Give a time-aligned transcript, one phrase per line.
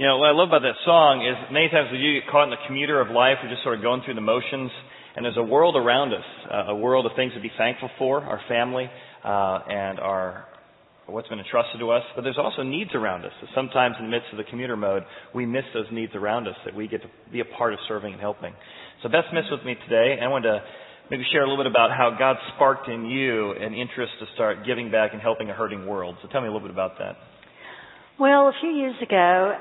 [0.00, 2.48] You know, what I love about that song is many times we do get caught
[2.48, 3.36] in the commuter of life.
[3.44, 4.72] We're just sort of going through the motions.
[5.12, 8.24] And there's a world around us, uh, a world of things to be thankful for,
[8.24, 10.48] our family, uh, and our,
[11.04, 12.00] what's been entrusted to us.
[12.16, 13.32] But there's also needs around us.
[13.44, 16.56] So sometimes in the midst of the commuter mode, we miss those needs around us
[16.64, 18.54] that we get to be a part of serving and helping.
[19.02, 20.64] So Beth Smith's with me today, and I wanted to
[21.10, 24.64] maybe share a little bit about how God sparked in you an interest to start
[24.64, 26.16] giving back and helping a hurting world.
[26.22, 27.20] So tell me a little bit about that.
[28.20, 29.16] Well, a few years ago,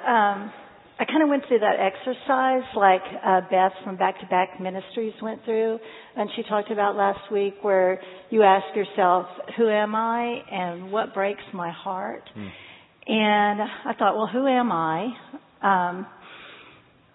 [0.06, 0.52] um,
[1.00, 5.14] I kind of went through that exercise like uh, Beth from Back to Back Ministries
[5.22, 5.80] went through,
[6.18, 11.14] and she talked about last week, where you ask yourself, "Who am I, and what
[11.14, 12.50] breaks my heart?" Mm.
[13.08, 15.06] And I thought, well, who am I?
[15.62, 16.06] Um,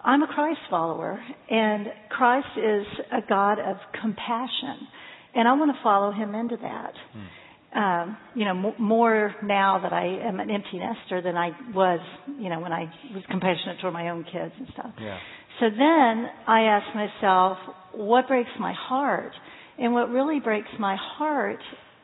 [0.03, 4.87] I'm a Christ follower, and Christ is a God of compassion,
[5.35, 6.93] and I want to follow Him into that.
[7.15, 7.27] Mm
[7.75, 11.99] um, you know, m- more now that I am an empty nester than I was,
[12.39, 14.93] you know, when I was compassionate toward my own kids and stuff.
[14.99, 15.17] Yeah.
[15.59, 17.57] So then I asked myself,
[17.93, 19.31] what breaks my heart?
[19.77, 21.59] And what really breaks my heart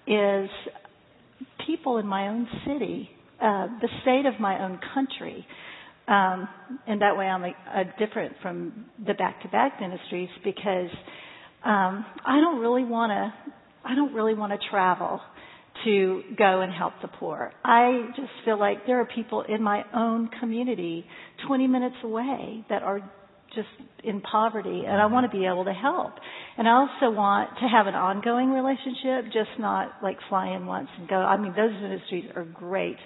[0.08, 0.50] is
[1.66, 3.10] people in my own city,
[3.42, 5.46] uh, the state of my own country.
[6.08, 6.50] Um,
[6.88, 10.90] and that way I'm a, a different from the back-to-back ministries because
[11.64, 13.54] um, I don't really want to.
[13.84, 15.22] I don't really want to travel
[15.86, 17.52] to go and help the poor.
[17.64, 21.06] I just feel like there are people in my own community
[21.48, 23.00] 20 minutes away that are
[23.56, 23.68] just
[24.04, 26.14] in poverty and I want to be able to help.
[26.58, 30.88] And I also want to have an ongoing relationship, just not like fly in once
[30.98, 31.16] and go.
[31.16, 32.98] I mean, those ministries are great,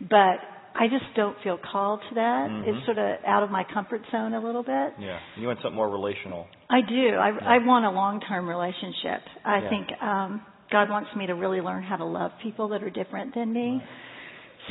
[0.00, 0.40] but
[0.76, 2.48] I just don't feel called to that.
[2.50, 2.68] Mm-hmm.
[2.68, 4.94] It's sort of out of my comfort zone a little bit.
[4.98, 6.46] Yeah, you want something more relational.
[6.68, 7.14] I do.
[7.14, 7.48] I, yeah.
[7.48, 9.22] I want a long-term relationship.
[9.44, 9.70] I yeah.
[9.70, 13.34] think um, God wants me to really learn how to love people that are different
[13.34, 13.82] than me.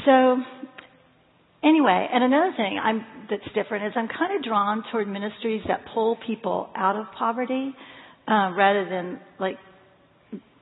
[0.06, 0.38] So
[1.64, 5.82] anyway, and another thing I'm, that's different is I'm kind of drawn toward ministries that
[5.94, 7.74] pull people out of poverty
[8.28, 9.58] uh, rather than like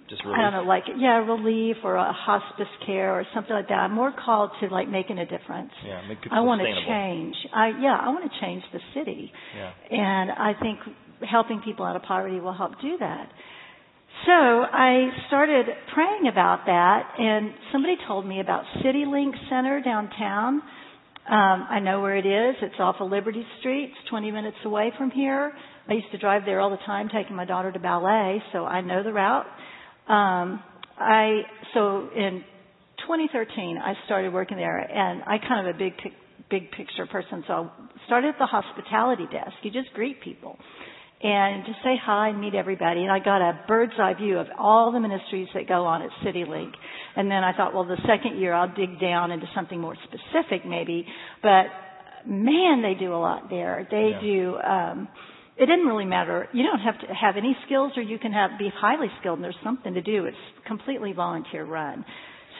[0.10, 0.38] just relief.
[0.40, 3.76] I don't know, like yeah, relief or a hospice care or something like that.
[3.76, 5.72] I'm more called to like making a difference.
[5.86, 7.36] Yeah, make people I want to change.
[7.56, 9.32] I yeah, I want to change the city.
[9.56, 9.72] Yeah.
[9.90, 10.80] And I think
[11.30, 13.30] helping people out of poverty will help do that.
[14.26, 15.66] So I started
[15.96, 20.62] praying about that, and somebody told me about CityLink Center downtown.
[21.28, 22.56] Um, I know where it is.
[22.62, 23.86] It's off of Liberty Street.
[23.86, 25.52] It's 20 minutes away from here.
[25.90, 28.82] I used to drive there all the time, taking my daughter to ballet, so I
[28.82, 29.48] know the route.
[30.08, 30.62] Um,
[31.00, 31.42] I
[31.74, 32.44] so in
[33.08, 35.94] 2013 I started working there, and I kind of a big
[36.52, 39.54] big picture person, so I started at the hospitality desk.
[39.64, 40.60] You just greet people
[41.24, 43.02] and just say hi and meet everybody.
[43.02, 46.10] And I got a bird's eye view of all the ministries that go on at
[46.26, 46.72] CityLink.
[47.16, 50.66] And then I thought, well, the second year I'll dig down into something more specific
[50.66, 51.06] maybe.
[51.44, 51.66] But
[52.26, 53.88] man, they do a lot there.
[53.90, 54.22] They yeah.
[54.22, 55.08] do, um,
[55.58, 56.48] it didn't really matter.
[56.54, 59.44] You don't have to have any skills or you can have, be highly skilled and
[59.44, 60.26] there's something to do.
[60.26, 62.04] It's completely volunteer run.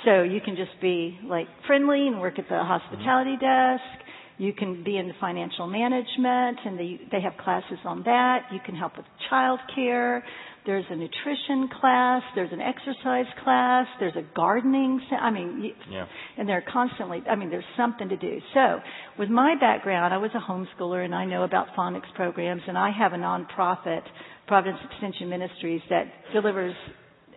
[0.06, 3.78] So you can just be like friendly and work at the hospitality mm-hmm.
[3.78, 4.06] desk
[4.42, 8.48] you can be in financial management, and they, they have classes on that.
[8.52, 10.24] You can help with child care.
[10.66, 12.24] There's a nutrition class.
[12.34, 13.86] There's an exercise class.
[14.00, 15.00] There's a gardening.
[15.12, 16.08] I mean, yeah.
[16.40, 17.22] and they're constantly.
[17.30, 18.40] I mean, there's something to do.
[18.56, 18.80] So,
[19.20, 22.90] with my background, I was a homeschooler, and I know about phonics programs, and I
[22.98, 24.02] have a nonprofit,
[24.48, 26.74] Providence Extension Ministries, that delivers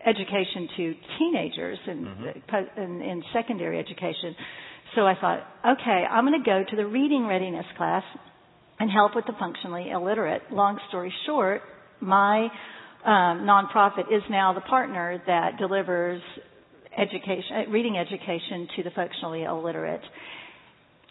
[0.06, 2.81] education to teenagers and mm-hmm.
[2.81, 4.34] in, in secondary education.
[4.94, 8.05] So I thought, okay, I'm going to go to the reading readiness class
[8.78, 10.43] and help with the functionally illiterate.
[10.50, 11.62] Long story short,
[12.00, 12.49] my
[13.05, 16.22] um, nonprofit is now the partner that delivers
[16.97, 20.03] education, reading education to the functionally illiterate.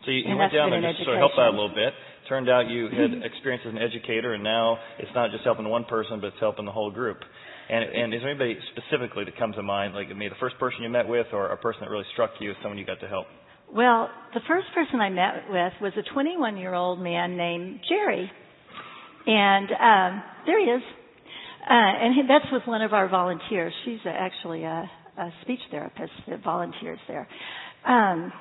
[0.05, 1.93] So you, you went down there just to sort of help out a little bit.
[2.27, 5.85] Turned out you had experience as an educator, and now it's not just helping one
[5.85, 7.19] person, but it's helping the whole group.
[7.69, 10.83] And, and is there anybody specifically that comes to mind, like maybe the first person
[10.83, 13.07] you met with, or a person that really struck you as someone you got to
[13.07, 13.27] help?
[13.73, 18.31] Well, the first person I met with was a 21 year old man named Jerry.
[19.25, 20.83] And um, there he is.
[21.67, 23.73] Uh, and that's with one of our volunteers.
[23.83, 24.87] She's actually a,
[25.17, 27.27] a speech therapist that volunteers there.
[27.87, 28.31] Um,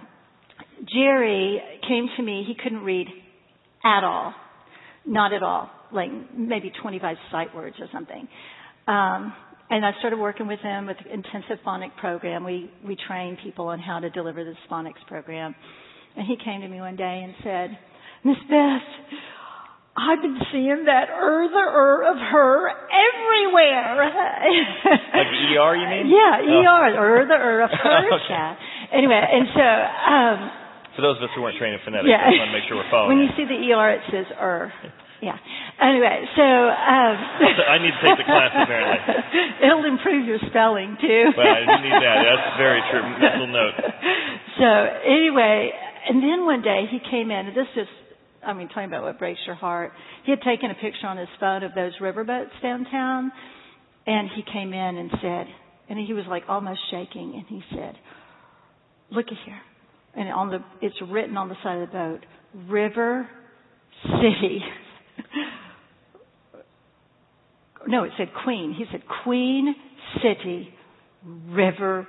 [0.93, 2.45] Jerry came to me.
[2.47, 3.07] He couldn't read
[3.85, 4.35] at all,
[5.07, 8.29] not at all, like maybe 25 sight words or something.
[8.87, 9.33] Um,
[9.71, 12.45] and I started working with them with intensive phonic program.
[12.45, 15.55] We we train people on how to deliver this phonics program.
[16.17, 17.79] And he came to me one day and said,
[18.25, 18.85] Miss Beth,
[19.97, 23.97] I've been seeing that er the er of her everywhere.
[25.17, 26.13] like ER, you mean?
[26.13, 26.93] Yeah, oh.
[26.93, 28.01] ER, er the er of her.
[28.17, 28.29] okay.
[28.29, 28.57] Yeah.
[28.93, 30.39] Anyway, and so um,
[30.97, 32.25] For those of us who weren't trained in phonetics, Yeah.
[32.25, 33.17] I just want to make sure we're following.
[33.17, 34.73] when you see the ER, it says er.
[35.23, 35.39] Yeah.
[35.79, 37.15] Anyway, so um,
[37.71, 38.99] I need to take the class, apparently.
[39.63, 41.31] It'll improve your spelling too.
[41.39, 42.17] Well, I need that.
[42.27, 43.07] That's very true.
[43.23, 43.79] Mental note.
[44.59, 45.71] So anyway,
[46.11, 47.95] and then one day he came in, and this just,
[48.45, 49.93] I mean, talking about what breaks your heart.
[50.27, 53.31] He had taken a picture on his phone of those riverboats downtown,
[54.07, 55.47] and he came in and said,
[55.89, 57.95] and he was like almost shaking, and he said,
[59.13, 59.61] "Look at here,"
[60.17, 62.21] and on the, it's written on the side of the boat,
[62.69, 63.29] River
[64.03, 64.61] City.
[67.87, 68.75] No, it said Queen.
[68.77, 69.75] He said Queen
[70.23, 70.69] City
[71.25, 72.07] River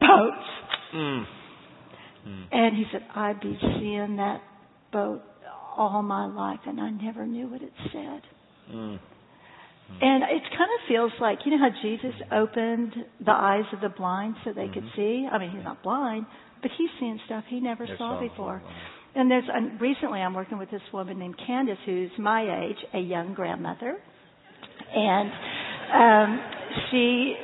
[0.00, 0.36] Boats.
[0.94, 1.24] Mm.
[2.26, 2.44] Mm.
[2.52, 4.42] And he said, I'd be seeing that
[4.92, 5.22] boat
[5.76, 8.22] all my life and I never knew what it said.
[8.74, 8.98] Mm.
[10.00, 12.94] And it kind of feels like, you know how Jesus opened
[13.24, 15.26] the eyes of the blind so they could see?
[15.30, 16.26] I mean, he's not blind,
[16.62, 18.62] but he's seeing stuff he never saw some- before.
[19.14, 23.00] And there's, and recently I'm working with this woman named Candace who's my age, a
[23.00, 23.96] young grandmother.
[24.94, 25.30] And,
[25.90, 26.40] um,
[26.90, 27.34] she,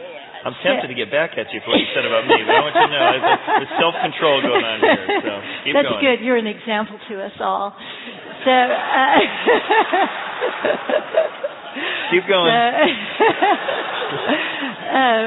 [0.46, 2.60] I'm tempted to get back at you for what you said about me, but I
[2.62, 5.06] want you to know there's, self-control going on here.
[5.26, 6.04] So keep That's going.
[6.06, 6.22] good.
[6.22, 7.74] You're an example to us all.
[8.46, 9.18] So, uh,
[12.10, 12.46] Keep going.
[12.54, 12.78] uh,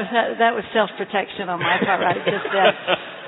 [0.08, 2.24] that, that was self-protection on my part, right?
[2.24, 2.74] Just that.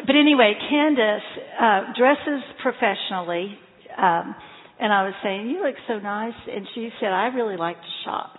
[0.00, 1.22] But anyway, Candace
[1.60, 3.58] uh, dresses professionally,
[3.96, 4.34] um,
[4.80, 7.88] and I was saying, "You look so nice," and she said, "I really like to
[8.04, 8.38] shop,"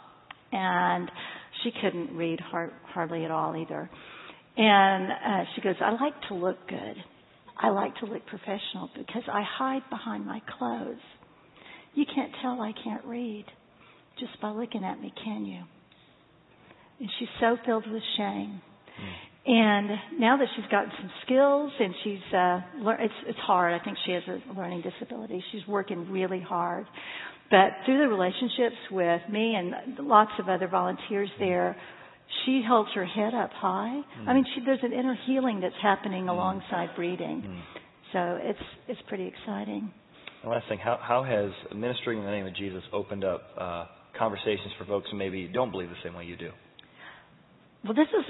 [0.52, 1.10] and
[1.64, 3.90] she couldn't read hard, hardly at all either.
[4.58, 6.96] And uh, she goes, "I like to look good.
[7.58, 10.98] I like to look professional because I hide behind my clothes.
[11.94, 13.46] You can't tell I can't read."
[14.22, 15.62] just by looking at me, can you?
[17.00, 18.62] And she's so filled with shame.
[19.46, 19.90] And
[20.20, 23.74] now that she's gotten some skills and she's uh lear- it's it's hard.
[23.80, 25.44] I think she has a learning disability.
[25.52, 26.86] She's working really hard.
[27.50, 31.76] But through the relationships with me and lots of other volunteers there,
[32.46, 34.02] she holds her head up high.
[34.26, 37.44] I mean, she, there's an inner healing that's happening alongside breeding.
[37.46, 37.62] Mm.
[38.14, 39.92] So it's it's pretty exciting.
[40.44, 43.86] The last thing, how, how has ministering in the name of Jesus opened up uh,
[44.18, 46.50] conversations for folks who maybe don't believe the same way you do?
[47.84, 48.26] Well, this is,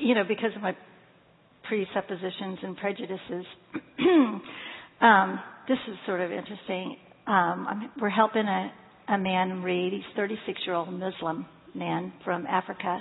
[0.00, 0.76] you know, because of my
[1.68, 3.44] presuppositions and prejudices.
[5.00, 6.96] um, this is sort of interesting.
[7.26, 8.72] Um, we're helping a,
[9.08, 9.92] a man read.
[9.92, 13.00] He's 36 year old Muslim man from Africa,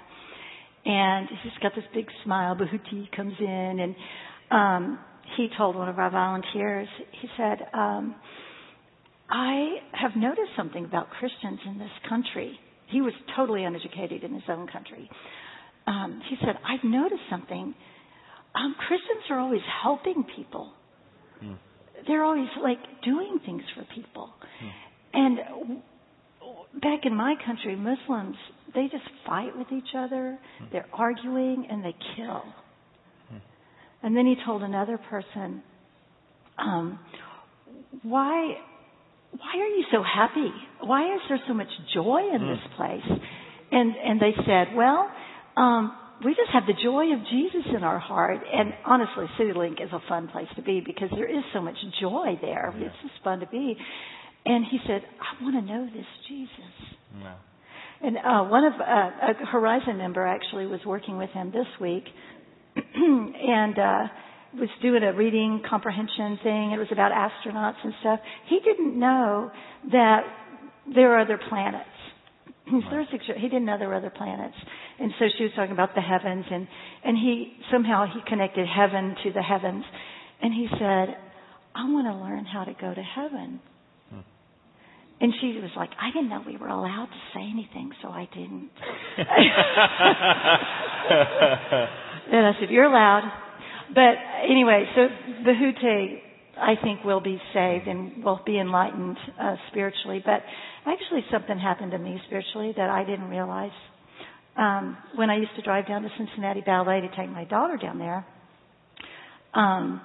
[0.86, 2.56] and he's got this big smile.
[2.56, 3.96] Bahuti comes in, and
[4.52, 5.00] um,
[5.38, 6.88] he told one of our volunteers.
[7.22, 8.16] He said, um,
[9.30, 14.44] "I have noticed something about Christians in this country." He was totally uneducated in his
[14.48, 15.10] own country
[15.88, 17.74] um, he said, I've noticed something.
[18.56, 20.72] Um, Christians are always helping people.
[21.44, 21.58] Mm.
[22.08, 24.30] They're always like doing things for people.
[25.14, 25.82] And w-
[26.82, 28.36] back in my country, Muslims,
[28.74, 30.38] they just fight with each other.
[30.72, 32.44] They're arguing and they kill.
[34.04, 35.64] And then he told another person,
[36.60, 37.00] um,
[38.04, 38.56] why,
[39.32, 40.52] why are you so happy?
[40.82, 42.56] Why is there so much joy in Mm.
[42.56, 43.20] this place?
[43.72, 45.10] And, and they said, well,
[45.58, 48.40] um, we just have the joy of Jesus in our heart.
[48.52, 52.38] And honestly, CityLink is a fun place to be because there is so much joy
[52.42, 52.74] there.
[52.78, 52.86] Yeah.
[52.86, 53.78] It's just fun to be.
[54.46, 56.50] And he said, I want to know this Jesus.
[57.22, 57.34] No.
[58.02, 62.04] And uh, one of uh, a Horizon member actually was working with him this week,
[62.76, 64.08] and uh,
[64.60, 66.72] was doing a reading comprehension thing.
[66.72, 68.20] It was about astronauts and stuff.
[68.48, 69.50] He didn't know
[69.92, 70.22] that
[70.94, 71.90] there are other planets.
[72.66, 72.92] He's Right.
[72.92, 74.56] 36 years- He didn't know there were other planets,
[75.00, 76.68] and so she was talking about the heavens, and
[77.04, 79.86] and he somehow he connected heaven to the heavens,
[80.42, 81.16] and he said,
[81.76, 83.60] "I want to learn how to go to heaven."
[84.10, 84.20] Hmm.
[85.22, 88.26] And she was like, I didn't know we were allowed to say anything, so I
[88.34, 88.70] didn't.
[92.32, 93.32] and I said, You're allowed.
[93.94, 94.16] But
[94.50, 95.08] anyway, so
[95.46, 96.20] Bahute,
[96.58, 100.22] I think, will be saved and will be enlightened uh, spiritually.
[100.26, 100.42] But
[100.86, 103.72] actually, something happened to me spiritually that I didn't realize.
[104.58, 108.00] Um, when I used to drive down to Cincinnati Ballet to take my daughter down
[108.00, 108.26] there,
[109.54, 110.02] um,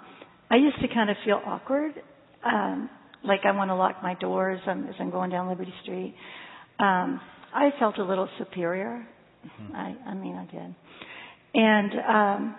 [0.50, 1.92] I used to kind of feel awkward.
[2.44, 2.90] Um,
[3.24, 6.14] like I want to lock my doors um, as I'm going down Liberty Street.
[6.78, 7.20] Um,
[7.54, 9.06] I felt a little superior.
[9.74, 10.74] I, I mean, I did.
[11.54, 12.54] And um,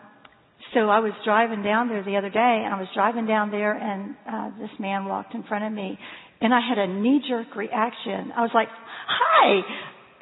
[0.74, 3.74] so I was driving down there the other day, and I was driving down there,
[3.74, 5.98] and uh, this man walked in front of me,
[6.42, 8.32] and I had a knee-jerk reaction.
[8.36, 8.68] I was like,
[9.08, 9.62] "Hi,"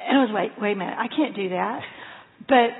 [0.00, 1.80] and I was like, "Wait a minute, I can't do that."
[2.48, 2.70] But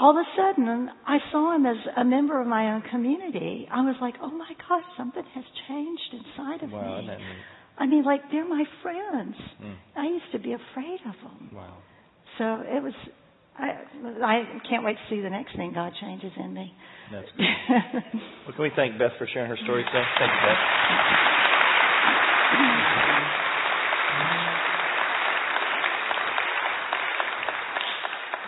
[0.00, 3.68] all of a sudden, I saw him as a member of my own community.
[3.70, 7.10] I was like, oh my gosh, something has changed inside of wow, me.
[7.78, 9.34] I mean, like they're my friends.
[9.62, 9.76] Mm.
[9.96, 11.50] I used to be afraid of them.
[11.54, 11.76] Wow.
[12.38, 12.94] So it was.
[13.58, 13.76] I
[14.24, 16.72] I can't wait to see the next thing God changes in me.
[17.12, 17.44] That's good.
[18.46, 20.04] well, can we thank Beth for sharing her story today?
[20.18, 21.49] Thank
[22.52, 22.66] you.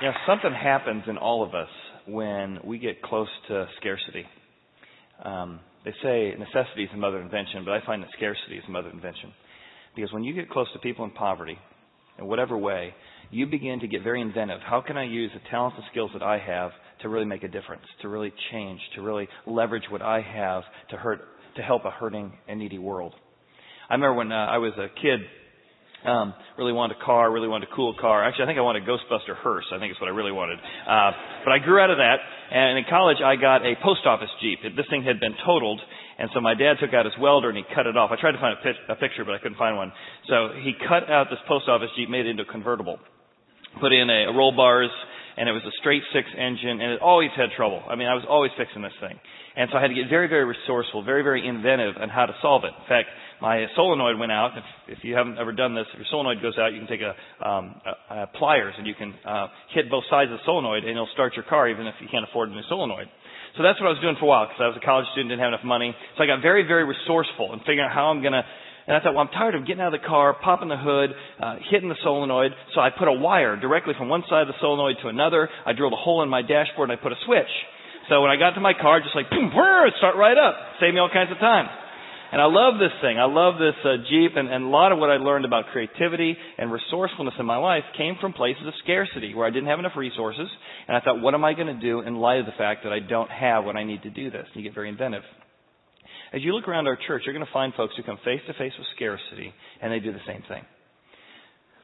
[0.03, 1.69] Yeah, something happens in all of us
[2.09, 4.25] when we get close to scarcity.
[5.25, 8.65] Um, they say necessity is the mother of invention, but I find that scarcity is
[8.67, 9.33] the mother of invention.
[9.95, 11.57] Because when you get close to people in poverty,
[12.19, 12.95] in whatever way,
[13.31, 14.61] you begin to get very inventive.
[14.65, 17.49] How can I use the talents and skills that I have to really make a
[17.49, 21.21] difference, to really change, to really leverage what I have to hurt,
[21.57, 23.15] to help a hurting and needy world?
[23.89, 25.21] I remember when uh, I was a kid,
[26.05, 28.25] um, really wanted a car, really wanted a cool car.
[28.25, 29.67] Actually, I think I wanted a Ghostbuster hearse.
[29.73, 30.59] I think is what I really wanted.
[30.59, 31.11] Uh,
[31.45, 32.19] but I grew out of that,
[32.51, 34.59] and in college I got a post office Jeep.
[34.77, 35.81] This thing had been totaled,
[36.19, 38.11] and so my dad took out his welder and he cut it off.
[38.11, 39.93] I tried to find a, pitch, a picture, but I couldn't find one.
[40.29, 42.99] So he cut out this post office Jeep, made it into a convertible,
[43.81, 44.91] put in a, a roll bars,
[45.37, 47.83] and it was a straight six engine, and it always had trouble.
[47.89, 49.19] I mean, I was always fixing this thing.
[49.55, 52.33] And so I had to get very, very resourceful, very, very inventive on how to
[52.41, 52.73] solve it.
[52.73, 53.09] In fact,
[53.41, 54.57] my solenoid went out.
[54.57, 57.05] If, if you haven't ever done this, if your solenoid goes out, you can take
[57.05, 57.13] a,
[57.45, 60.93] um, a, a pliers and you can uh, hit both sides of the solenoid, and
[60.93, 63.09] it'll start your car even if you can't afford a new solenoid.
[63.57, 65.29] So that's what I was doing for a while because I was a college student,
[65.29, 65.93] didn't have enough money.
[66.17, 68.49] So I got very, very resourceful in figuring out how I'm going to
[68.87, 71.11] and I thought, well, I'm tired of getting out of the car, popping the hood,
[71.41, 72.53] uh, hitting the solenoid.
[72.75, 75.49] So I put a wire directly from one side of the solenoid to another.
[75.65, 77.53] I drilled a hole in my dashboard and I put a switch.
[78.09, 80.57] So when I got to my car, just like, boom, whir, start right up.
[80.81, 81.69] Save me all kinds of time.
[82.33, 83.19] And I love this thing.
[83.19, 86.35] I love this uh, Jeep, and, and a lot of what I learned about creativity
[86.57, 89.97] and resourcefulness in my life came from places of scarcity where I didn't have enough
[89.97, 90.49] resources,
[90.89, 92.93] and I thought, what am I going to do in light of the fact that
[92.93, 94.47] I don't have what I need to do this?
[94.55, 95.23] And you get very inventive.
[96.33, 98.55] As you look around our church, you're going to find folks who come face to
[98.55, 100.65] face with scarcity, and they do the same thing.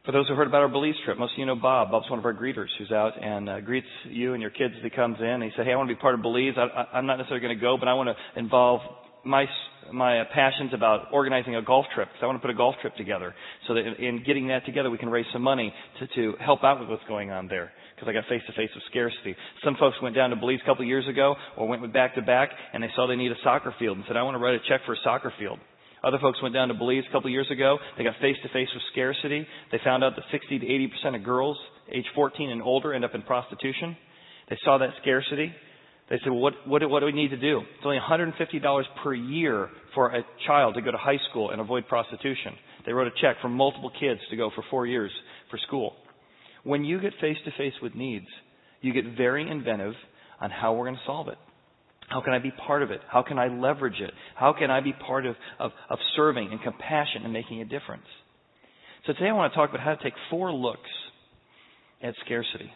[0.07, 1.91] For those who heard about our Belize trip, most of you know Bob.
[1.91, 4.83] Bob's one of our greeters who's out and uh, greets you and your kids as
[4.83, 5.27] he comes in.
[5.27, 6.55] And he said, "Hey, I want to be part of Belize.
[6.57, 8.81] I, I, I'm not necessarily going to go, but I want to involve
[9.23, 9.45] my
[9.93, 12.77] my uh, passions about organizing a golf trip because I want to put a golf
[12.81, 13.35] trip together
[13.67, 16.65] so that in, in getting that together we can raise some money to to help
[16.65, 19.35] out with what's going on there because I got face to face with scarcity.
[19.65, 22.23] Some folks went down to Belize a couple of years ago or went back to
[22.23, 24.55] back and they saw they need a soccer field and said I want to write
[24.55, 25.59] a check for a soccer field.
[26.05, 27.79] Other folks went down to Belize a couple of years ago.
[27.97, 29.47] They got face to face with scarcity.
[29.73, 31.59] They found out that 60 to 80 percent of girls
[31.93, 33.97] age 14 and older end up in prostitution.
[34.49, 35.53] They saw that scarcity.
[36.11, 37.59] They said, well, what, what, what do we need to do?
[37.59, 41.87] It's only $150 per year for a child to go to high school and avoid
[41.87, 42.55] prostitution.
[42.87, 45.11] They wrote a check for multiple kids to go for four years
[45.51, 45.95] for school.
[46.65, 48.27] When you get face to face with needs,
[48.81, 49.95] you get very inventive
[50.41, 51.39] on how we're going to solve it.
[52.09, 53.01] How can I be part of it?
[53.09, 54.13] How can I leverage it?
[54.35, 58.07] How can I be part of, of, of serving and compassion and making a difference?
[59.07, 60.89] So today I want to talk about how to take four looks
[62.03, 62.71] at scarcity.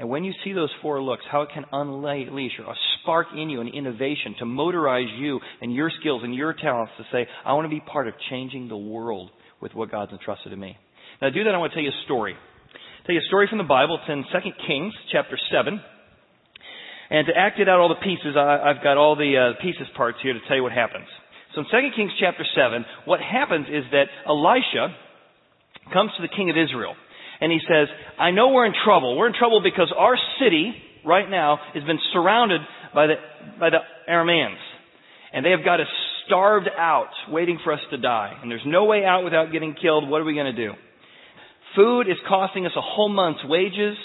[0.00, 3.60] And when you see those four looks, how it can unleash or spark in you
[3.60, 7.66] an innovation to motorize you and your skills and your talents to say, I want
[7.66, 9.28] to be part of changing the world
[9.60, 10.74] with what God's entrusted to me.
[11.20, 12.32] Now to do that, I want to tell you a story.
[12.32, 13.98] I'll tell you a story from the Bible.
[14.00, 15.78] It's in 2 Kings chapter 7.
[17.10, 19.84] And to act it out all the pieces, I, have got all the uh, pieces
[19.98, 21.08] parts here to tell you what happens.
[21.54, 24.96] So in 2 Kings chapter 7, what happens is that Elisha
[25.92, 26.96] comes to the king of Israel.
[27.40, 29.16] And he says, I know we're in trouble.
[29.16, 32.60] We're in trouble because our city right now has been surrounded
[32.94, 33.14] by the,
[33.58, 33.78] by the
[34.08, 34.58] Arameans.
[35.32, 35.86] And they have got us
[36.26, 38.38] starved out, waiting for us to die.
[38.42, 40.08] And there's no way out without getting killed.
[40.08, 40.72] What are we going to do?
[41.76, 43.96] Food is costing us a whole month's wages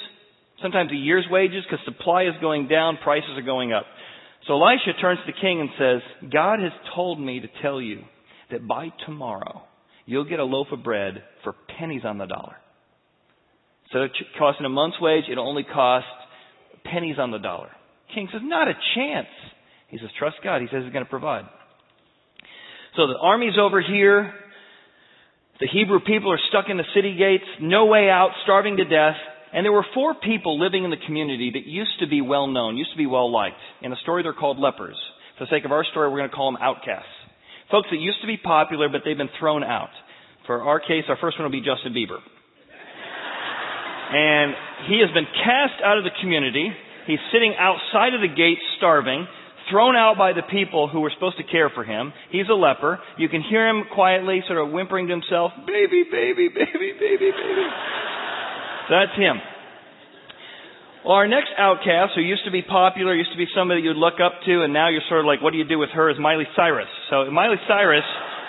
[0.62, 3.86] sometimes a year's wages because supply is going down, prices are going up.
[4.48, 8.02] So Elisha turns to the king and says, God has told me to tell you
[8.52, 9.64] that by tomorrow
[10.06, 12.56] you'll get a loaf of bread for pennies on the dollar.
[13.92, 16.06] So it costing a month's wage, it'll only cost
[16.84, 17.70] pennies on the dollar.
[18.14, 19.28] King says, not a chance.
[19.90, 20.62] He says, trust God.
[20.62, 21.46] He says he's going to provide.
[22.96, 24.34] So the army's over here.
[25.60, 29.16] The Hebrew people are stuck in the city gates, no way out, starving to death.
[29.54, 32.76] And there were four people living in the community that used to be well known,
[32.76, 33.56] used to be well liked.
[33.82, 34.98] In the story, they're called lepers.
[35.38, 37.08] For the sake of our story, we're going to call them outcasts.
[37.72, 39.90] Folks that used to be popular, but they've been thrown out.
[40.46, 42.20] For our case, our first one will be Justin Bieber.
[44.12, 44.54] And
[44.88, 46.70] he has been cast out of the community.
[47.08, 49.28] He's sitting outside of the gate starving,
[49.70, 52.14] thrown out by the people who were supposed to care for him.
[52.30, 53.00] He's a leper.
[53.18, 57.66] You can hear him quietly sort of whimpering to himself, baby, baby, baby, baby, baby.
[58.88, 59.42] So that's him.
[61.06, 64.18] Well, our next outcast, who used to be popular, used to be somebody you'd look
[64.18, 66.18] up to, and now you're sort of like, what do you do with her, is
[66.20, 66.90] Miley Cyrus.
[67.12, 68.06] So Miley Cyrus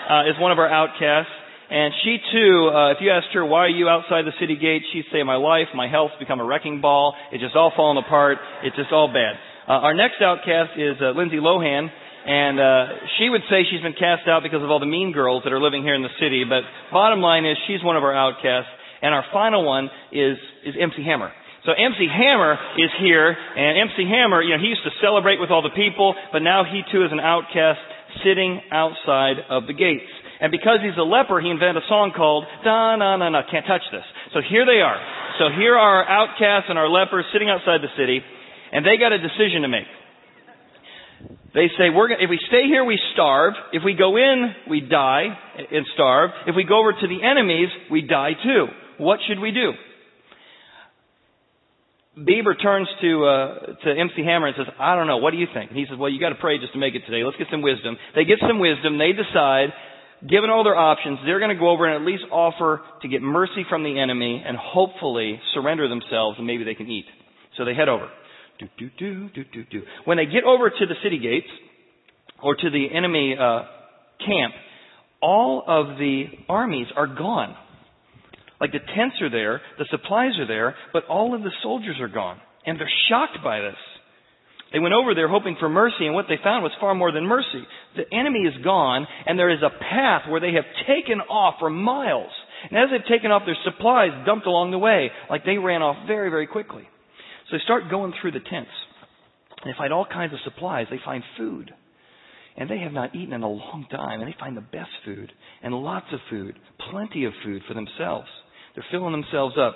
[0.09, 1.29] uh, is one of our outcasts.
[1.69, 4.83] And she too, uh, if you asked her, why are you outside the city gate,
[4.93, 7.13] she'd say, my life, my health's become a wrecking ball.
[7.31, 8.37] It's just all falling apart.
[8.63, 9.35] It's just all bad.
[9.67, 11.89] Uh, our next outcast is uh, Lindsay Lohan.
[12.27, 15.43] And uh, she would say she's been cast out because of all the mean girls
[15.43, 16.43] that are living here in the city.
[16.47, 18.71] But bottom line is she's one of our outcasts.
[19.01, 21.31] And our final one is, is MC Hammer.
[21.67, 25.51] So MC Hammer is here, and MC Hammer, you know, he used to celebrate with
[25.51, 27.83] all the people, but now he too is an outcast
[28.23, 30.07] sitting outside of the gates.
[30.39, 33.65] And because he's a leper, he invented a song called Da Na Na Na, can't
[33.65, 34.05] touch this.
[34.33, 34.99] So here they are.
[35.39, 38.21] So here are our outcasts and our lepers sitting outside the city,
[38.71, 39.89] and they got a decision to make.
[41.53, 43.53] They say, we're gonna, if we stay here, we starve.
[43.73, 45.25] If we go in, we die
[45.57, 46.29] and starve.
[46.45, 48.67] If we go over to the enemies, we die too.
[48.99, 49.73] What should we do?
[52.17, 55.17] Bieber turns to uh, to MC Hammer and says, "I don't know.
[55.17, 56.95] What do you think?" And he says, "Well, you got to pray just to make
[56.95, 57.23] it today.
[57.23, 58.97] Let's get some wisdom." They get some wisdom.
[58.97, 59.69] They decide
[60.21, 63.21] given all their options, they're going to go over and at least offer to get
[63.21, 67.05] mercy from the enemy and hopefully surrender themselves and maybe they can eat.
[67.57, 68.09] So they head over.
[68.59, 69.81] Do, do, do, do, do, do.
[70.05, 71.47] When they get over to the city gates
[72.41, 73.63] or to the enemy uh,
[74.25, 74.53] camp,
[75.21, 77.55] all of the armies are gone.
[78.59, 82.07] Like the tents are there, the supplies are there, but all of the soldiers are
[82.07, 82.39] gone.
[82.65, 83.75] And they're shocked by this.
[84.73, 87.25] They went over there hoping for mercy, and what they found was far more than
[87.25, 87.63] mercy.
[87.95, 91.69] The enemy is gone, and there is a path where they have taken off for
[91.69, 92.31] miles.
[92.69, 96.05] And as they've taken off, their supplies dumped along the way, like they ran off
[96.05, 96.83] very, very quickly.
[97.49, 98.71] So they start going through the tents.
[99.63, 100.87] And they find all kinds of supplies.
[100.89, 101.71] They find food.
[102.57, 105.31] And they have not eaten in a long time, and they find the best food,
[105.63, 106.59] and lots of food,
[106.91, 108.27] plenty of food for themselves.
[108.75, 109.75] They're filling themselves up.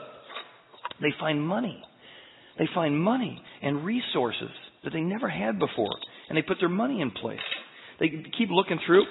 [1.00, 1.82] They find money.
[2.60, 4.50] They find money and resources
[4.84, 5.94] that they never had before.
[6.30, 7.40] And they put their money in place.
[8.00, 9.06] They keep looking through.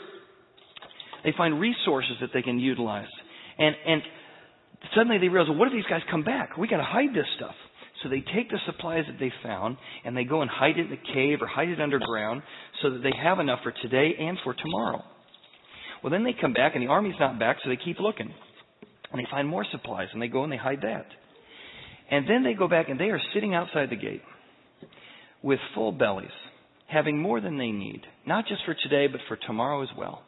[1.24, 3.08] They find resources that they can utilize.
[3.58, 4.02] And, and
[4.94, 6.56] suddenly they realize, well, what if these guys come back?
[6.56, 7.54] We got to hide this stuff.
[8.02, 10.90] So they take the supplies that they found and they go and hide it in
[10.90, 12.42] the cave or hide it underground
[12.82, 15.02] so that they have enough for today and for tomorrow.
[16.02, 18.32] Well, then they come back and the army's not back, so they keep looking.
[19.12, 21.06] And they find more supplies and they go and they hide that.
[22.10, 24.22] And then they go back and they are sitting outside the gate
[25.42, 26.28] with full bellies,
[26.86, 30.22] having more than they need, not just for today, but for tomorrow as well.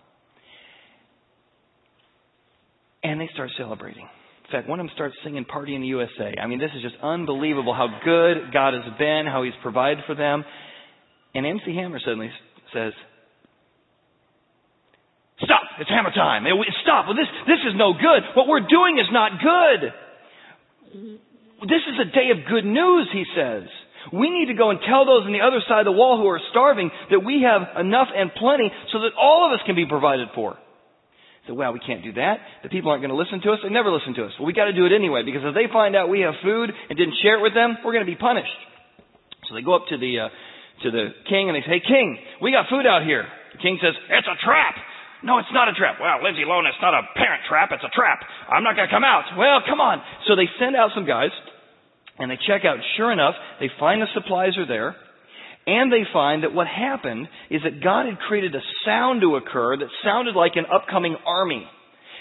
[3.03, 4.07] And they start celebrating.
[4.44, 6.35] In fact, one of them starts singing Party in the USA.
[6.40, 10.14] I mean, this is just unbelievable how good God has been, how He's provided for
[10.14, 10.44] them.
[11.35, 12.31] And MC Hammer suddenly
[12.72, 12.92] says,
[15.40, 15.62] Stop!
[15.81, 16.44] It's hammer time!
[16.83, 17.07] Stop!
[17.07, 18.22] Well, this, this is no good.
[18.37, 19.81] What we're doing is not good.
[20.94, 21.66] Mm-hmm.
[21.66, 23.64] This is a day of good news, he says.
[24.11, 26.27] We need to go and tell those on the other side of the wall who
[26.27, 29.87] are starving that we have enough and plenty so that all of us can be
[29.87, 30.59] provided for.
[31.47, 32.38] So, well, we can't do that.
[32.62, 33.59] The people aren't going to listen to us.
[33.62, 34.33] They never listen to us.
[34.38, 36.71] Well, we got to do it anyway because if they find out we have food
[36.71, 38.55] and didn't share it with them, we're going to be punished.
[39.51, 40.31] So they go up to the uh,
[40.87, 43.79] to the king and they say, "Hey, king, we got food out here." The king
[43.83, 44.79] says, "It's a trap."
[45.23, 46.03] No, it's not a trap.
[46.03, 47.71] Well, Lindsay Lohan, it's not a parent trap.
[47.71, 48.23] It's a trap.
[48.51, 49.23] I'm not going to come out.
[49.38, 50.03] Well, come on.
[50.27, 51.31] So they send out some guys
[52.18, 52.79] and they check out.
[52.96, 54.96] Sure enough, they find the supplies are there.
[55.66, 59.77] And they find that what happened is that God had created a sound to occur
[59.77, 61.64] that sounded like an upcoming army.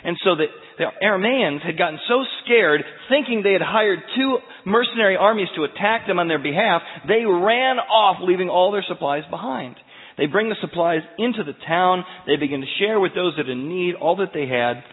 [0.04, 0.46] And so the,
[0.78, 6.08] the Arameans had gotten so scared, thinking they had hired two mercenary armies to attack
[6.08, 9.76] them on their behalf, they ran off, leaving all their supplies behind.
[10.18, 12.04] They bring the supplies into the town.
[12.28, 14.84] They begin to share with those that are in need all that they had.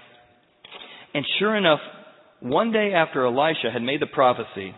[1.15, 1.81] And sure enough,
[2.41, 4.75] one day after Elisha had made the prophecy,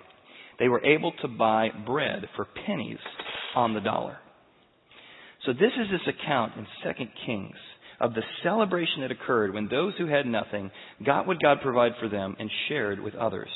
[0.61, 2.99] they were able to buy bread for pennies
[3.57, 4.19] on the dollar.
[5.45, 7.57] So this is this account in 2 Kings
[7.99, 10.71] of the celebration that occurred when those who had nothing
[11.05, 13.49] got what God provided for them and shared with others.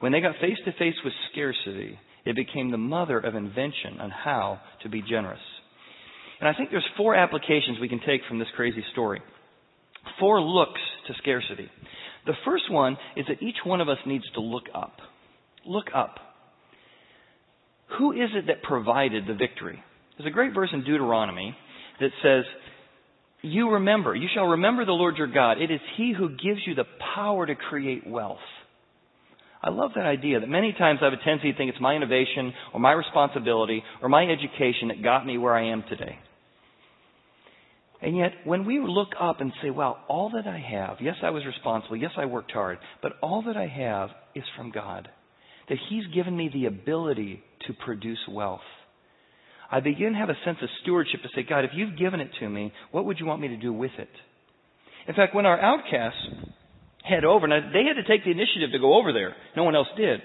[0.00, 4.10] When they got face to face with scarcity, it became the mother of invention on
[4.10, 5.40] how to be generous.
[6.40, 9.22] And I think there's four applications we can take from this crazy story.
[10.18, 11.70] Four looks to scarcity.
[12.26, 14.96] The first one is that each one of us needs to look up.
[15.66, 16.16] Look up.
[17.98, 19.82] Who is it that provided the victory?
[20.16, 21.56] There's a great verse in Deuteronomy
[22.00, 22.44] that says,
[23.42, 25.60] You remember, you shall remember the Lord your God.
[25.60, 28.38] It is He who gives you the power to create wealth.
[29.62, 31.94] I love that idea that many times I have a tendency to think it's my
[31.94, 36.18] innovation or my responsibility or my education that got me where I am today.
[38.02, 41.30] And yet, when we look up and say, wow, all that I have, yes, I
[41.30, 45.08] was responsible, yes, I worked hard, but all that I have is from God.
[45.68, 48.60] That He's given me the ability to produce wealth.
[49.70, 52.30] I begin to have a sense of stewardship to say, God, if you've given it
[52.40, 54.10] to me, what would you want me to do with it?
[55.08, 56.18] In fact, when our outcasts
[57.02, 59.34] head over, now they had to take the initiative to go over there.
[59.56, 60.20] No one else did.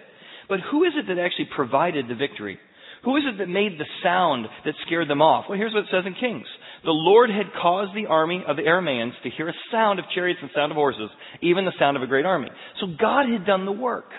[0.48, 2.60] But who is it that actually provided the victory?
[3.04, 5.46] Who is it that made the sound that scared them off?
[5.48, 6.48] Well, here's what it says in Kings.
[6.84, 10.40] The Lord had caused the army of the Arameans to hear a sound of chariots
[10.42, 11.10] and sound of horses,
[11.42, 12.50] even the sound of a great army.
[12.82, 14.10] So God had done the work.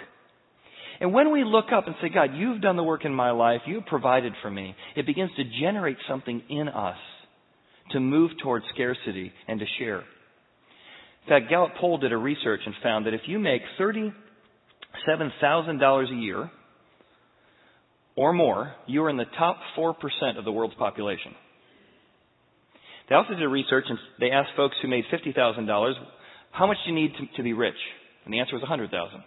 [1.01, 3.63] And when we look up and say, God, you've done the work in my life,
[3.67, 6.99] you've provided for me, it begins to generate something in us
[7.93, 10.01] to move towards scarcity and to share.
[10.01, 16.15] In fact, Gallup Poll did a research and found that if you make $37,000 a
[16.15, 16.51] year
[18.15, 19.95] or more, you are in the top 4%
[20.39, 21.33] of the world's population.
[23.09, 25.95] They also did a research and they asked folks who made $50,000,
[26.53, 27.75] how much do you need to, to be rich?
[28.25, 29.23] And the answer was 100,000.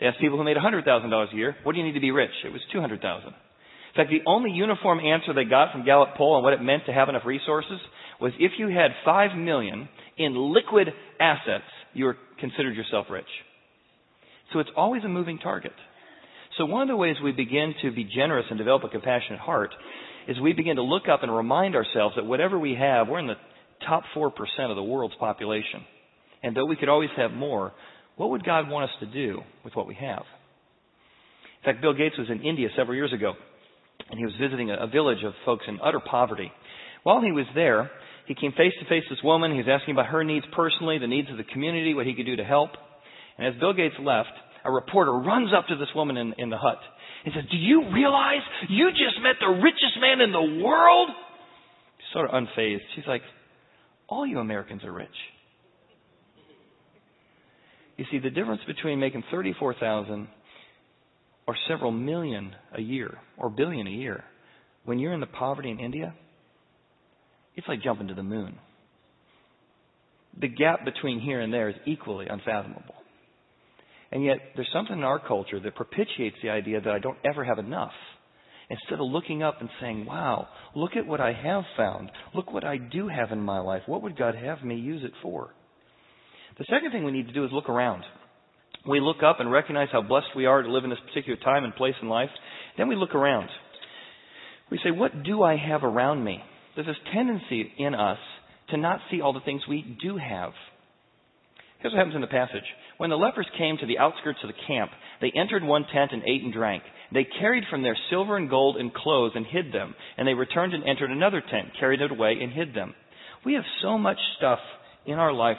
[0.00, 2.30] They asked people who made $100,000 a year, what do you need to be rich?
[2.44, 3.28] It was 200,000.
[3.28, 3.34] In
[3.94, 6.92] fact, the only uniform answer they got from Gallup poll on what it meant to
[6.92, 7.78] have enough resources
[8.20, 10.88] was if you had 5 million in liquid
[11.20, 13.24] assets, you were considered yourself rich.
[14.52, 15.72] So it's always a moving target.
[16.58, 19.70] So one of the ways we begin to be generous and develop a compassionate heart
[20.28, 23.26] is we begin to look up and remind ourselves that whatever we have, we're in
[23.26, 23.34] the
[23.86, 24.30] top 4%
[24.70, 25.84] of the world's population.
[26.42, 27.72] And though we could always have more,
[28.16, 30.22] what would God want us to do with what we have?
[31.60, 33.32] In fact, Bill Gates was in India several years ago,
[34.10, 36.52] and he was visiting a, village of folks in utter poverty.
[37.02, 37.90] While he was there,
[38.26, 39.50] he came face to face with this woman.
[39.50, 42.26] He was asking about her needs personally, the needs of the community, what he could
[42.26, 42.70] do to help.
[43.38, 44.32] And as Bill Gates left,
[44.64, 46.78] a reporter runs up to this woman in, in the hut
[47.24, 51.10] and says, Do you realize you just met the richest man in the world?
[51.98, 52.84] She's sort of unfazed.
[52.94, 53.22] She's like,
[54.08, 55.16] All you Americans are rich.
[57.96, 60.28] You see, the difference between making 34,000
[61.46, 64.24] or several million a year or billion a year,
[64.84, 66.14] when you're in the poverty in India,
[67.54, 68.58] it's like jumping to the moon.
[70.40, 72.94] The gap between here and there is equally unfathomable.
[74.10, 77.44] And yet, there's something in our culture that propitiates the idea that I don't ever
[77.44, 77.92] have enough.
[78.70, 82.10] Instead of looking up and saying, wow, look at what I have found.
[82.34, 83.82] Look what I do have in my life.
[83.86, 85.50] What would God have me use it for?
[86.58, 88.04] The second thing we need to do is look around.
[88.88, 91.64] We look up and recognize how blessed we are to live in this particular time
[91.64, 92.28] and place in life.
[92.76, 93.48] Then we look around.
[94.70, 96.38] We say, what do I have around me?
[96.74, 98.18] There's this tendency in us
[98.70, 100.52] to not see all the things we do have.
[101.80, 102.64] Here's what happens in the passage.
[102.98, 104.90] When the lepers came to the outskirts of the camp,
[105.20, 106.82] they entered one tent and ate and drank.
[107.12, 109.94] They carried from there silver and gold and clothes and hid them.
[110.16, 112.94] And they returned and entered another tent, carried it away, and hid them.
[113.44, 114.60] We have so much stuff
[115.04, 115.58] in our life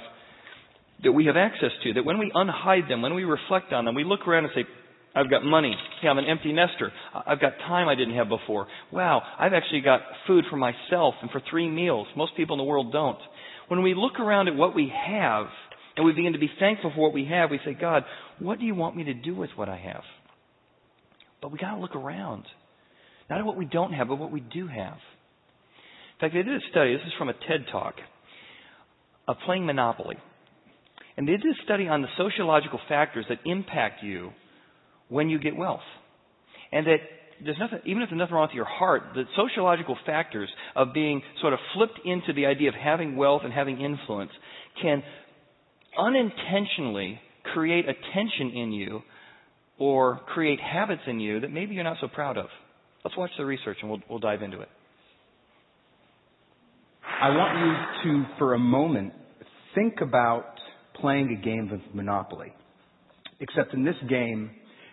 [1.03, 3.95] that we have access to, that when we unhide them, when we reflect on them,
[3.95, 4.63] we look around and say,
[5.15, 5.73] I've got money.
[6.01, 6.91] Hey, I'm an empty nester.
[7.25, 8.67] I've got time I didn't have before.
[8.91, 12.07] Wow, I've actually got food for myself and for three meals.
[12.17, 13.17] Most people in the world don't.
[13.69, 15.47] When we look around at what we have
[15.95, 18.03] and we begin to be thankful for what we have, we say, God,
[18.39, 20.03] what do you want me to do with what I have?
[21.41, 22.43] But we gotta look around.
[23.29, 24.97] Not at what we don't have, but what we do have.
[24.97, 27.95] In fact, they did a study, this is from a TED talk,
[29.27, 30.17] of playing Monopoly.
[31.17, 34.31] And they did a study on the sociological factors that impact you
[35.07, 35.85] when you get wealth.
[36.71, 36.97] And that
[37.43, 41.21] there's nothing, even if there's nothing wrong with your heart, the sociological factors of being
[41.41, 44.31] sort of flipped into the idea of having wealth and having influence
[44.81, 45.03] can
[45.97, 47.19] unintentionally
[47.53, 49.01] create a tension in you
[49.77, 52.47] or create habits in you that maybe you're not so proud of.
[53.03, 54.69] Let's watch the research and we'll, we'll dive into it.
[57.21, 59.13] I want you to, for a moment,
[59.73, 60.54] think about
[61.01, 62.53] playing a game of Monopoly.
[63.39, 64.51] Except in this game,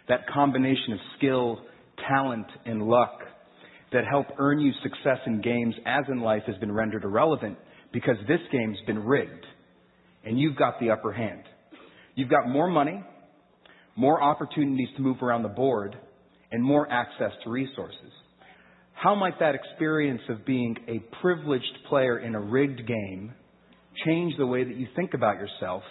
[0.09, 1.61] that combination of skill,
[2.09, 3.19] talent, and luck
[3.93, 7.59] that help earn you success in games as in life has been rendered irrelevant
[7.93, 9.47] because this game's been rigged
[10.25, 11.43] and you've got the upper hand.
[12.15, 13.03] You've got more money,
[13.97, 15.97] more opportunities to move around the board,
[16.51, 18.12] and more access to resources.
[18.93, 23.35] How might that experience of being a privileged player in a rigged game
[24.05, 25.83] change the way that you think about yourself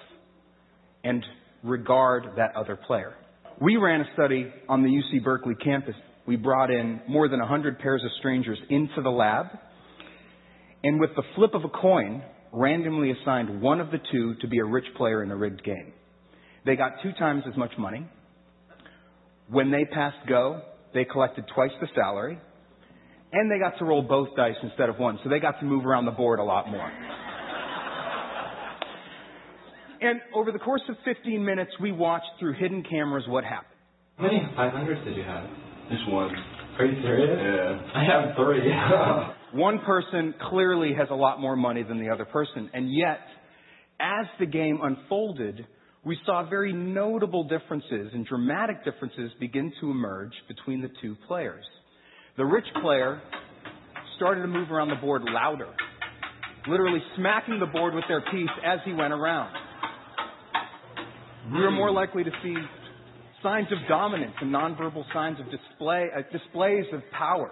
[1.04, 1.24] and
[1.64, 3.14] regard that other player.
[3.60, 5.96] We ran a study on the UC Berkeley campus.
[6.26, 9.48] We brought in more than 100 pairs of strangers into the lab,
[10.84, 14.60] and with the flip of a coin, randomly assigned one of the two to be
[14.60, 15.94] a rich player in a rigged game.
[16.66, 18.06] They got two times as much money.
[19.50, 20.62] When they passed go,
[20.94, 22.40] they collected twice the salary,
[23.32, 25.86] and they got to roll both dice instead of one, so they got to move
[25.86, 26.92] around the board a lot more.
[30.02, 33.78] And over the course of 15 minutes, we watched through hidden cameras what happened.
[34.18, 35.46] How many 500s did you have?
[35.92, 36.32] Just one.
[36.80, 37.38] Are you serious?
[37.40, 38.00] Yeah.
[38.00, 38.72] I have three.
[39.62, 43.20] One person clearly has a lot more money than the other person, and yet,
[44.00, 45.68] as the game unfolded,
[46.06, 51.66] we saw very notable differences and dramatic differences begin to emerge between the two players.
[52.38, 53.22] The rich player
[54.16, 55.70] started to move around the board louder,
[56.68, 59.54] literally smacking the board with their piece as he went around.
[61.49, 62.56] We were more likely to see
[63.41, 67.51] signs of dominance and nonverbal signs of display, uh, displays of power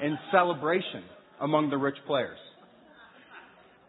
[0.00, 1.02] and celebration
[1.40, 2.38] among the rich players.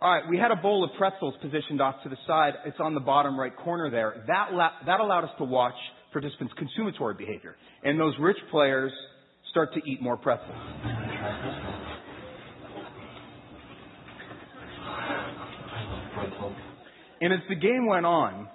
[0.01, 2.53] All right, we had a bowl of pretzels positioned off to the side.
[2.65, 4.23] It's on the bottom right corner there.
[4.27, 5.75] That, la- that allowed us to watch
[6.11, 7.55] participants' consummatory behavior.
[7.83, 8.91] And those rich players
[9.51, 10.51] start to eat more pretzels.
[17.21, 18.47] And as the game went on,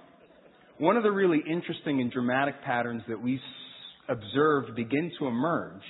[0.80, 3.38] one of the really interesting and dramatic patterns that we
[4.08, 5.82] observed begin to emerge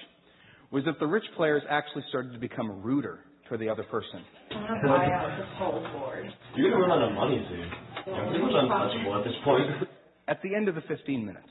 [0.73, 4.21] was that the rich players actually started to become ruder for the other person.
[4.51, 6.27] Buy out this whole board.
[6.57, 7.71] You're gonna run out of money soon.
[8.07, 9.89] You're pretty much untouchable at this point.
[10.27, 11.49] At the end of the 15 minutes,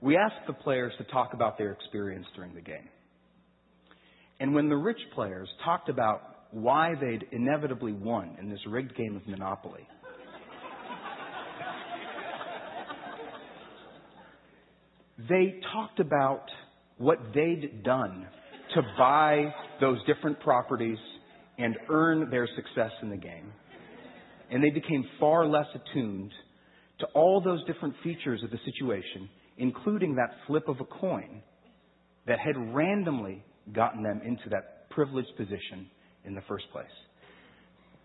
[0.00, 2.88] we asked the players to talk about their experience during the game.
[4.40, 9.14] And when the rich players talked about why they'd inevitably won in this rigged game
[9.14, 9.86] of Monopoly,
[15.28, 16.44] they talked about
[16.98, 18.26] what they'd done
[18.74, 20.98] to buy those different properties
[21.58, 23.52] and earn their success in the game.
[24.50, 26.32] And they became far less attuned
[27.00, 31.42] to all those different features of the situation, including that flip of a coin
[32.26, 35.88] that had randomly gotten them into that privileged position
[36.24, 36.86] in the first place.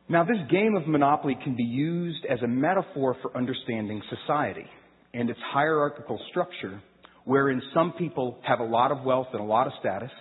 [0.07, 4.65] Now, this game of Monopoly can be used as a metaphor for understanding society
[5.13, 6.81] and its hierarchical structure,
[7.25, 10.11] wherein some people have a lot of wealth and a lot of status,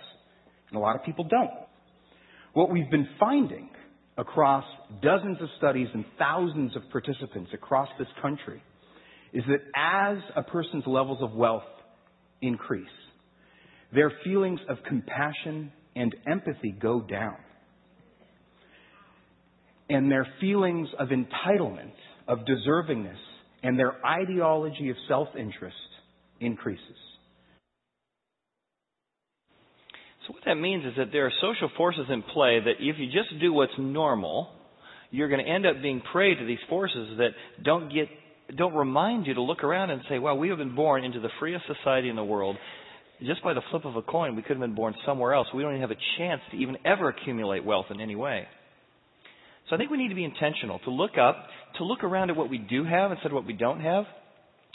[0.69, 1.51] and a lot of people don't.
[2.53, 3.69] What we've been finding
[4.17, 4.65] across
[5.01, 8.61] dozens of studies and thousands of participants across this country
[9.33, 11.63] is that as a person's levels of wealth
[12.41, 12.87] increase,
[13.93, 17.37] their feelings of compassion and empathy go down.
[19.89, 21.93] And their feelings of entitlement,
[22.27, 23.17] of deservingness,
[23.63, 25.75] and their ideology of self interest
[26.39, 26.97] increases.
[30.27, 33.07] So what that means is that there are social forces in play that if you
[33.07, 34.49] just do what's normal,
[35.11, 37.29] you're going to end up being prey to these forces that
[37.63, 38.07] don't get
[38.55, 41.29] don't remind you to look around and say, "Well, we have been born into the
[41.39, 42.57] freest society in the world.
[43.21, 45.47] Just by the flip of a coin, we could have been born somewhere else.
[45.53, 48.47] We don't even have a chance to even ever accumulate wealth in any way."
[49.69, 51.47] So I think we need to be intentional to look up,
[51.77, 54.05] to look around at what we do have instead of what we don't have.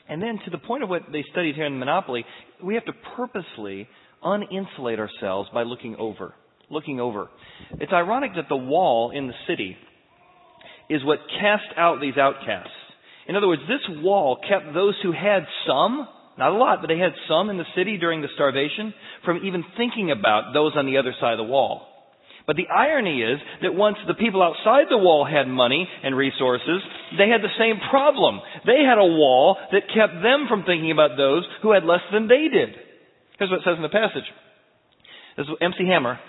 [0.09, 2.25] And then to the point of what they studied here in the Monopoly,
[2.63, 3.89] we have to purposely
[4.23, 6.35] uninsulate ourselves by looking over.
[6.71, 7.29] Looking over.
[7.73, 9.77] It's ironic that the wall in the city
[10.91, 12.71] is what cast out these outcasts.
[13.27, 16.99] In other words, this wall kept those who had some, not a lot, but they
[16.99, 18.93] had some in the city during the starvation,
[19.25, 21.87] from even thinking about those on the other side of the wall.
[22.47, 26.83] But the irony is that once the people outside the wall had money and resources,
[27.17, 28.41] they had the same problem.
[28.67, 32.29] They had a wall that kept them from thinking about those who had less than
[32.29, 32.77] they did.
[33.39, 34.29] Here's what it says in the passage.
[35.37, 36.21] This is MC Hammer.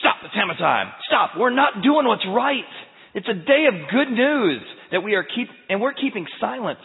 [0.00, 0.92] Stop, it's hammer time.
[1.06, 1.32] Stop.
[1.36, 2.64] We're not doing what's right.
[3.12, 6.78] It's a day of good news that we are keep, and we're keeping silent.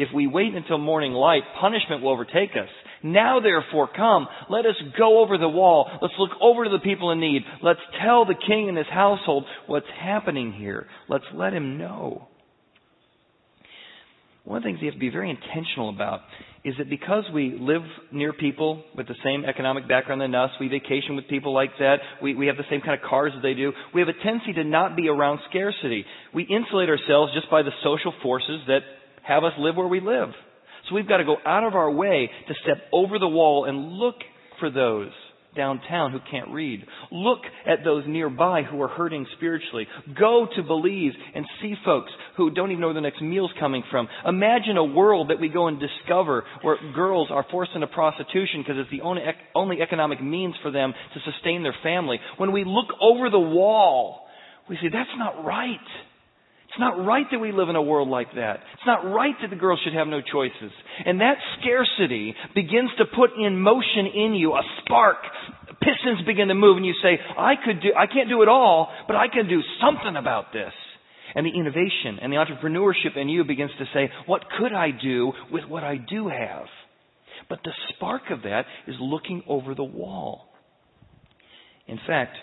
[0.00, 2.70] If we wait until morning light, punishment will overtake us.
[3.02, 5.90] Now therefore come, let us go over the wall.
[6.00, 7.42] Let's look over to the people in need.
[7.62, 10.86] Let's tell the king and his household what's happening here.
[11.10, 12.28] Let's let him know.
[14.44, 16.20] One of the things we have to be very intentional about
[16.64, 20.68] is that because we live near people with the same economic background than us, we
[20.68, 23.52] vacation with people like that, we, we have the same kind of cars as they
[23.52, 26.06] do, we have a tendency to not be around scarcity.
[26.34, 28.80] We insulate ourselves just by the social forces that
[29.22, 30.30] have us live where we live.
[30.88, 33.92] So we've got to go out of our way to step over the wall and
[33.92, 34.16] look
[34.58, 35.10] for those
[35.56, 36.84] downtown who can't read.
[37.10, 39.86] Look at those nearby who are hurting spiritually.
[40.18, 43.82] Go to Belize and see folks who don't even know where the next meal's coming
[43.90, 44.08] from.
[44.26, 48.76] Imagine a world that we go and discover where girls are forced into prostitution because
[48.78, 49.22] it's the only,
[49.54, 52.18] only economic means for them to sustain their family.
[52.36, 54.26] When we look over the wall,
[54.68, 55.78] we say, that's not right.
[56.70, 58.60] It's not right that we live in a world like that.
[58.74, 60.70] It's not right that the girls should have no choices.
[61.04, 65.16] And that scarcity begins to put in motion in you a spark.
[65.82, 68.88] Pistons begin to move and you say, I could do, I can't do it all,
[69.08, 70.72] but I can do something about this.
[71.34, 75.32] And the innovation and the entrepreneurship in you begins to say, what could I do
[75.50, 76.66] with what I do have?
[77.48, 80.46] But the spark of that is looking over the wall.
[81.88, 82.36] In fact,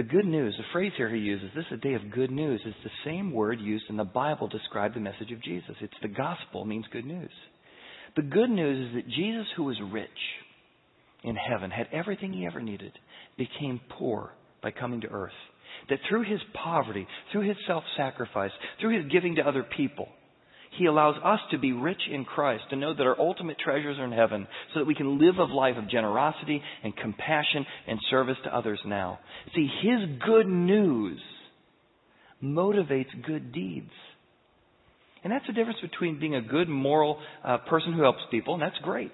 [0.00, 2.58] the good news, the phrase here he uses, this is a day of good news,
[2.64, 5.76] is the same word used in the Bible to describe the message of Jesus.
[5.82, 7.28] It's the gospel, means good news.
[8.16, 10.08] The good news is that Jesus, who was rich
[11.22, 12.92] in heaven, had everything he ever needed,
[13.36, 14.32] became poor
[14.62, 15.32] by coming to earth.
[15.90, 20.08] That through his poverty, through his self sacrifice, through his giving to other people,
[20.78, 24.04] he allows us to be rich in Christ, to know that our ultimate treasures are
[24.04, 28.36] in heaven, so that we can live a life of generosity and compassion and service
[28.44, 29.18] to others now.
[29.54, 31.20] See, His good news
[32.42, 33.90] motivates good deeds.
[35.22, 38.62] And that's the difference between being a good moral uh, person who helps people, and
[38.62, 39.12] that's great,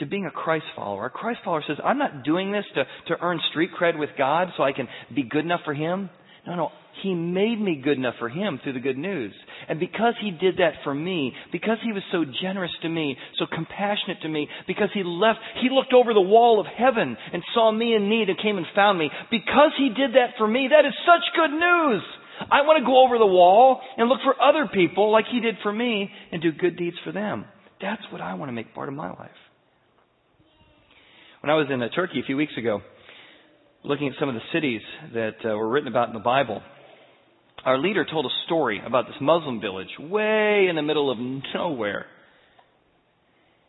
[0.00, 1.06] to being a Christ follower.
[1.06, 2.84] A Christ follower says, I'm not doing this to,
[3.14, 6.10] to earn street cred with God so I can be good enough for Him.
[6.46, 6.72] No, no.
[7.02, 9.32] He made me good enough for Him through the good news.
[9.68, 13.46] And because He did that for me, because He was so generous to me, so
[13.46, 17.70] compassionate to me, because He left, He looked over the wall of heaven and saw
[17.70, 19.10] me in need and came and found me.
[19.30, 22.02] Because He did that for me, that is such good news.
[22.40, 25.56] I want to go over the wall and look for other people like He did
[25.62, 27.44] for me and do good deeds for them.
[27.80, 29.30] That's what I want to make part of my life.
[31.40, 32.80] When I was in uh, Turkey a few weeks ago,
[33.84, 34.80] looking at some of the cities
[35.12, 36.62] that uh, were written about in the Bible,
[37.64, 42.06] our leader told a story about this Muslim village way in the middle of nowhere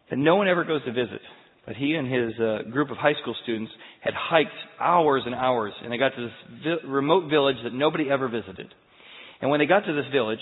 [0.10, 1.22] that no one ever goes to visit.
[1.66, 5.74] But he and his uh, group of high school students had hiked hours and hours,
[5.82, 8.68] and they got to this vi- remote village that nobody ever visited.
[9.42, 10.40] And when they got to this village,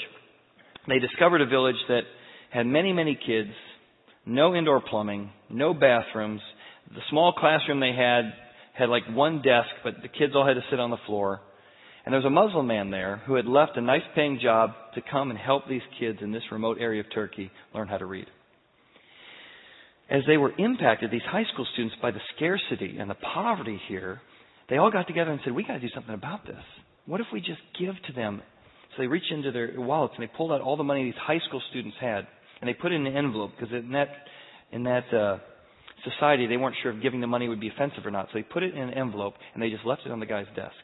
[0.87, 2.01] they discovered a village that
[2.49, 3.51] had many, many kids,
[4.25, 6.41] no indoor plumbing, no bathrooms.
[6.89, 8.33] The small classroom they had
[8.73, 11.39] had like one desk, but the kids all had to sit on the floor.
[12.05, 15.01] And there was a Muslim man there who had left a nice paying job to
[15.01, 18.27] come and help these kids in this remote area of Turkey learn how to read.
[20.09, 24.21] As they were impacted, these high school students, by the scarcity and the poverty here,
[24.69, 26.61] they all got together and said, We got to do something about this.
[27.05, 28.41] What if we just give to them?
[28.95, 31.39] So they reached into their wallets and they pulled out all the money these high
[31.47, 32.27] school students had
[32.61, 34.09] and they put it in an envelope because in that,
[34.71, 35.37] in that, uh,
[36.03, 38.27] society, they weren't sure if giving the money would be offensive or not.
[38.27, 40.47] So they put it in an envelope and they just left it on the guy's
[40.55, 40.75] desk.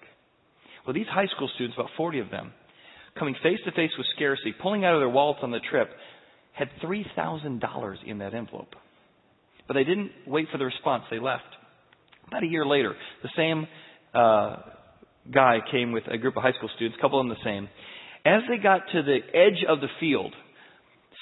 [0.89, 2.51] Well, these high school students, about 40 of them,
[3.15, 5.87] coming face to face with scarcity, pulling out of their wallets on the trip,
[6.51, 8.73] had $3,000 in that envelope.
[9.67, 11.03] But they didn't wait for the response.
[11.11, 11.43] They left.
[12.27, 13.67] About a year later, the same
[14.15, 14.55] uh,
[15.31, 17.69] guy came with a group of high school students, a couple of them the same.
[18.25, 20.33] As they got to the edge of the field,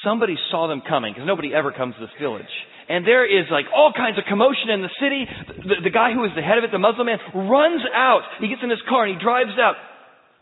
[0.02, 2.46] somebody saw them coming because nobody ever comes to this village
[2.90, 5.28] and there is like all kinds of commotion in the city.
[5.68, 8.24] The, the guy who is the head of it, the Muslim man, runs out.
[8.40, 9.76] He gets in his car and he drives out.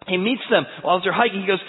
[0.08, 1.41] He meets them while they're hiking.
[1.41, 1.63] He goes,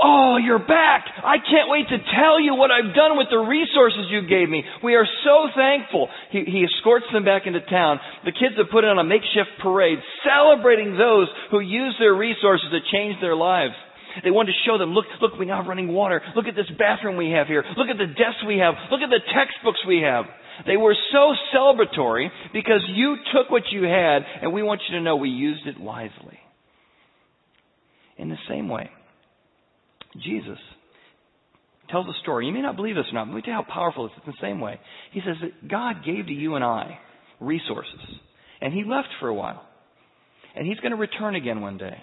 [0.00, 1.06] Oh, you're back.
[1.22, 4.64] I can't wait to tell you what I've done with the resources you gave me.
[4.82, 6.08] We are so thankful.
[6.30, 8.00] He, he escorts them back into town.
[8.24, 12.80] The kids have put on a makeshift parade celebrating those who use their resources to
[12.90, 13.74] change their lives.
[14.22, 16.22] They wanted to show them, look, look, we now have running water.
[16.36, 17.64] Look at this bathroom we have here.
[17.76, 18.74] Look at the desks we have.
[18.90, 20.26] Look at the textbooks we have.
[20.66, 25.02] They were so celebratory because you took what you had and we want you to
[25.02, 26.38] know we used it wisely.
[28.16, 28.90] In the same way,
[30.22, 30.58] Jesus
[31.90, 32.46] tells a story.
[32.46, 34.08] You may not believe this or not, but let me tell you how powerful it
[34.08, 34.12] is.
[34.18, 34.78] It's the same way.
[35.12, 36.98] He says that God gave to you and I
[37.40, 38.00] resources,
[38.60, 39.66] and He left for a while.
[40.54, 41.96] And He's going to return again one day.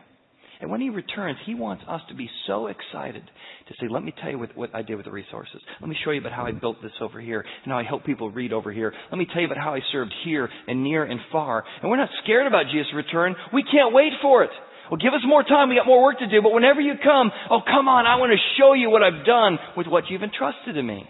[0.61, 3.23] And when he returns, he wants us to be so excited
[3.67, 5.59] to say, let me tell you what, what, I did with the resources.
[5.81, 8.05] Let me show you about how I built this over here and how I help
[8.05, 8.93] people read over here.
[9.11, 11.63] Let me tell you about how I served here and near and far.
[11.81, 13.35] And we're not scared about Jesus' return.
[13.51, 14.51] We can't wait for it.
[14.91, 15.69] Well, give us more time.
[15.69, 16.43] We got more work to do.
[16.43, 18.05] But whenever you come, oh, come on.
[18.05, 21.05] I want to show you what I've done with what you've entrusted to me.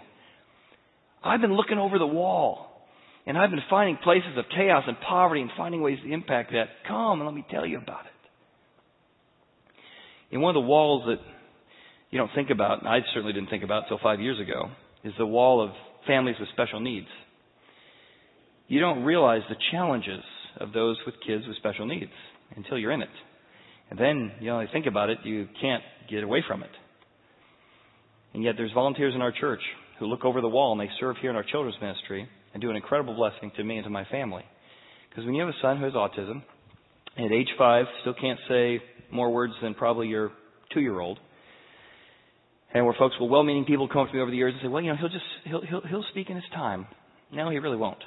[1.22, 2.68] I've been looking over the wall.
[3.26, 6.68] And I've been finding places of chaos and poverty and finding ways to impact that.
[6.88, 8.11] Come and let me tell you about it
[10.32, 11.18] in one of the walls that
[12.10, 14.70] you don't think about, and I certainly didn't think about until five years ago,
[15.04, 15.70] is the wall of
[16.06, 17.06] families with special needs.
[18.66, 20.22] You don't realize the challenges
[20.58, 22.10] of those with kids with special needs
[22.56, 23.08] until you're in it.
[23.90, 26.70] And then you only think about it, you can't get away from it.
[28.32, 29.60] And yet there's volunteers in our church
[29.98, 32.70] who look over the wall and they serve here in our children's ministry and do
[32.70, 34.44] an incredible blessing to me and to my family.
[35.08, 36.42] Because when you have a son who has autism,
[37.16, 38.80] and at age five still can't say
[39.12, 40.32] more words than probably your
[40.72, 41.18] two year old.
[42.74, 44.62] And where folks will well meaning people come up to me over the years and
[44.62, 46.86] say, Well, you know, he'll just he'll he'll he'll speak in his time.
[47.32, 48.02] No, he really won't.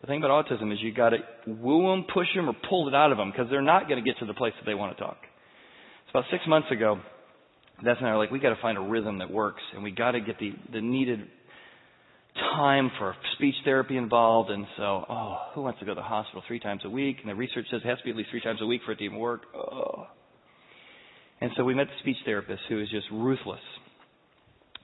[0.00, 3.10] The thing about autism is you gotta woo them, push them, or pull it out
[3.10, 5.02] of them because they're not going to get to the place that they want to
[5.02, 5.16] talk.
[5.22, 7.00] It's about six months ago.
[7.84, 9.90] That's and I are like, we got to find a rhythm that works, and we
[9.90, 11.26] got to get the the needed
[12.36, 14.50] time for speech therapy involved.
[14.50, 17.18] And so, oh, who wants to go to the hospital three times a week?
[17.20, 18.92] And the research says it has to be at least three times a week for
[18.92, 19.42] it to even work.
[19.54, 20.06] Oh.
[21.40, 23.60] And so we met the speech therapist who is just ruthless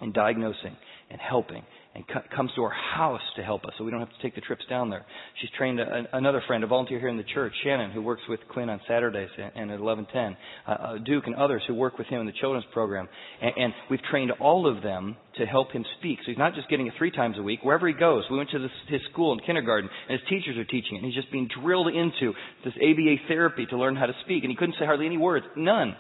[0.01, 0.77] in diagnosing
[1.11, 1.63] and helping
[1.95, 4.35] and co- comes to our house to help us so we don't have to take
[4.35, 5.05] the trips down there.
[5.41, 8.41] She's trained a, another friend, a volunteer here in the church, Shannon, who works with
[8.49, 10.37] Quinn on Saturdays and, at 1110,
[10.67, 13.09] uh, uh, Duke and others who work with him in the children's program.
[13.43, 16.19] And, and we've trained all of them to help him speak.
[16.25, 17.61] So he's not just getting it three times a week.
[17.63, 20.65] Wherever he goes, we went to this, his school in kindergarten, and his teachers are
[20.65, 21.03] teaching it.
[21.03, 22.33] And he's just being drilled into
[22.65, 24.45] this ABA therapy to learn how to speak.
[24.45, 25.45] And he couldn't say hardly any words.
[25.57, 25.95] None.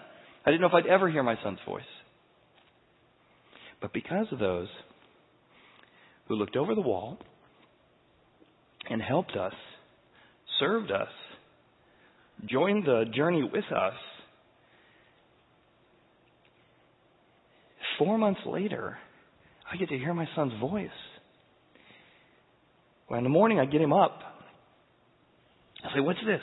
[0.44, 1.82] I didn't know if I'd ever hear my son's voice.
[3.80, 4.68] But because of those
[6.28, 7.18] who looked over the wall
[8.88, 9.54] and helped us,
[10.58, 11.08] served us,
[12.48, 13.94] joined the journey with us,
[17.98, 18.98] four months later,
[19.72, 20.88] I get to hear my son's voice.
[23.08, 24.20] Well, in the morning, I get him up.
[25.84, 26.40] I say, What's this?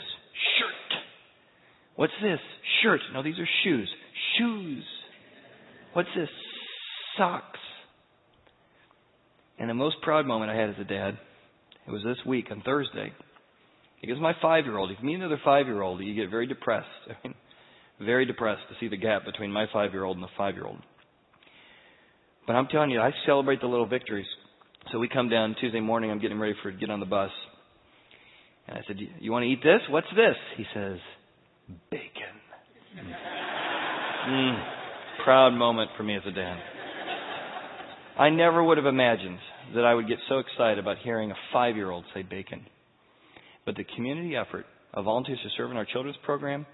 [2.00, 2.40] What's this?
[2.82, 3.02] Shirt.
[3.14, 3.90] No, these are shoes.
[4.38, 4.86] Shoes.
[5.92, 6.30] What's this?
[7.18, 7.60] socks.
[9.60, 11.18] And the most proud moment I had as a dad,
[11.86, 13.12] it was this week on Thursday.
[14.00, 16.48] Because my five year old, if you meet another five year old, you get very
[16.48, 16.88] depressed.
[17.10, 17.36] I mean,
[18.00, 20.66] very depressed to see the gap between my five year old and the five year
[20.66, 20.80] old.
[22.48, 24.26] But I'm telling you, I celebrate the little victories.
[24.94, 27.32] So we come down Tuesday morning, I'm getting ready for to get on the bus.
[28.70, 29.82] And I said, You want to eat this?
[29.90, 30.38] What's this?
[30.56, 31.00] He says,
[31.92, 32.36] Bacon.
[34.28, 34.64] mm,
[35.24, 36.58] proud moment for me as a dad.
[38.18, 39.40] I never would have imagined
[39.76, 42.66] that I would get so excited about hearing a five year old say bacon.
[43.66, 46.66] But the community effort of volunteers who serve in our children's program,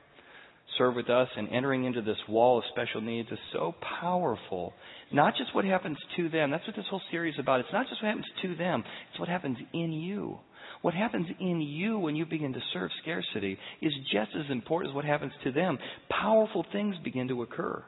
[0.77, 4.73] serve with us, and entering into this wall of special needs is so powerful.
[5.11, 6.51] Not just what happens to them.
[6.51, 7.59] That's what this whole series is about.
[7.59, 10.39] It's not just what happens to them, it's what happens in you.
[10.81, 14.95] What happens in you when you begin to serve scarcity is just as important as
[14.95, 15.79] what happens to them.
[16.09, 17.83] Powerful things begin to occur.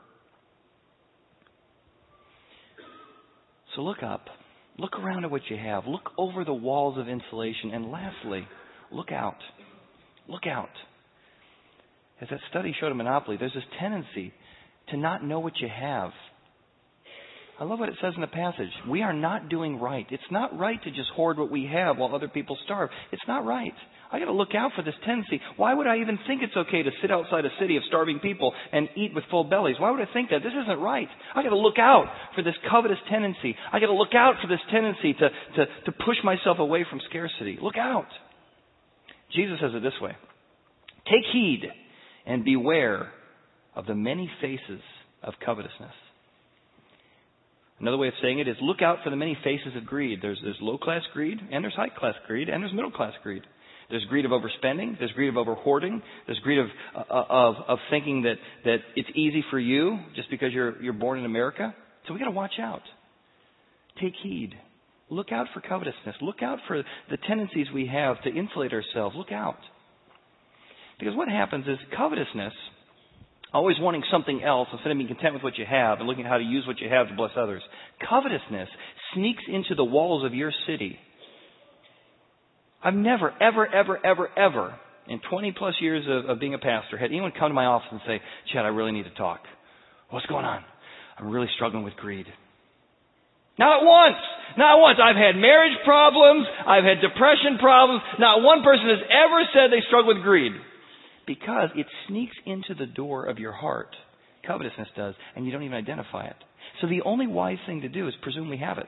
[3.76, 4.26] So look up.
[4.80, 5.86] Look around at what you have.
[5.86, 7.72] Look over the walls of insulation.
[7.72, 8.48] And lastly,
[8.92, 9.38] look out.
[10.28, 10.70] Look out.
[12.22, 14.34] As that study showed in Monopoly, there's this tendency
[14.90, 16.12] to not know what you have.
[17.60, 18.70] I love what it says in the passage.
[18.88, 20.06] We are not doing right.
[20.12, 22.90] It's not right to just hoard what we have while other people starve.
[23.12, 23.74] It's not right.
[24.12, 25.42] I got to look out for this tendency.
[25.58, 28.54] Why would I even think it's okay to sit outside a city of starving people
[28.72, 29.76] and eat with full bellies?
[29.80, 30.44] Why would I think that?
[30.44, 31.08] This isn't right.
[31.36, 32.06] I got to look out
[32.36, 33.56] for this covetous tendency.
[33.74, 37.02] I got to look out for this tendency to, to, to push myself away from
[37.10, 37.58] scarcity.
[37.60, 38.08] Look out.
[39.36, 40.16] Jesus says it this way
[41.06, 41.64] Take heed
[42.28, 43.12] and beware
[43.76, 44.82] of the many faces
[45.24, 45.94] of covetousness.
[47.80, 50.20] Another way of saying it is look out for the many faces of greed.
[50.22, 53.44] There's, there's low class greed, and there's high class greed, and there's middle class greed.
[53.90, 55.00] There's greed of overspending.
[55.00, 56.02] There's greed of overhoarding.
[56.26, 60.52] There's greed of, uh, of, of thinking that, that it's easy for you just because
[60.52, 61.74] you're, you're born in America.
[62.08, 62.82] So we got to watch out.
[64.02, 64.56] Take heed.
[65.10, 66.16] Look out for covetousness.
[66.22, 69.16] Look out for the tendencies we have to insulate ourselves.
[69.16, 69.60] Look out.
[71.00, 72.54] Because what happens is covetousness,
[73.54, 76.30] always wanting something else instead of being content with what you have and looking at
[76.30, 77.62] how to use what you have to bless others.
[78.10, 78.70] Covetousness
[79.14, 80.98] sneaks into the walls of your city
[82.84, 84.76] I've never, ever, ever, ever, ever,
[85.08, 87.90] in 20 plus years of, of being a pastor, had anyone come to my office
[87.92, 88.22] and say,
[88.54, 89.42] Chad, I really need to talk.
[90.10, 90.64] What's going on?
[91.18, 92.28] I'm really struggling with greed.
[93.58, 94.22] Not once.
[94.58, 95.00] Not once.
[95.02, 96.46] I've had marriage problems.
[96.66, 98.04] I've had depression problems.
[98.20, 100.54] Not one person has ever said they struggle with greed.
[101.28, 103.90] Because it sneaks into the door of your heart.
[104.48, 106.38] Covetousness does, and you don't even identify it.
[106.82, 108.88] So the only wise thing to do is presume we have it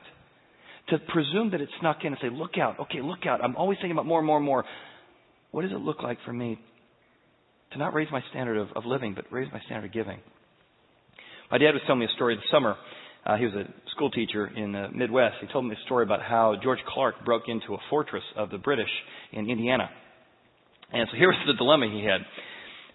[0.90, 3.42] to presume that it snuck in and say, look out, okay, look out.
[3.42, 4.64] I'm always thinking about more and more and more.
[5.52, 6.58] What does it look like for me
[7.72, 10.18] to not raise my standard of, of living, but raise my standard of giving?
[11.50, 12.76] My dad was telling me a story this summer.
[13.24, 15.36] Uh, he was a school teacher in the Midwest.
[15.40, 18.58] He told me a story about how George Clark broke into a fortress of the
[18.58, 18.90] British
[19.32, 19.90] in Indiana.
[20.92, 22.22] And so here was the dilemma he had.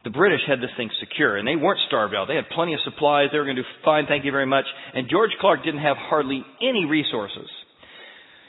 [0.03, 2.27] The British had this thing secure, and they weren't starved out.
[2.27, 3.29] They had plenty of supplies.
[3.31, 4.65] They were going to do fine, thank you very much.
[4.93, 7.49] And George Clark didn't have hardly any resources.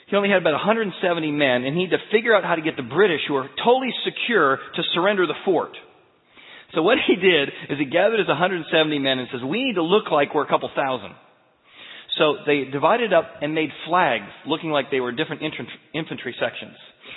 [0.09, 0.93] He only had about 170
[1.33, 3.91] men, and he had to figure out how to get the British, who were totally
[4.05, 5.73] secure, to surrender the fort.
[6.75, 8.69] So what he did is he gathered his 170
[8.99, 11.15] men and says, we need to look like we're a couple thousand.
[12.19, 16.77] So they divided up and made flags looking like they were different infantry sections.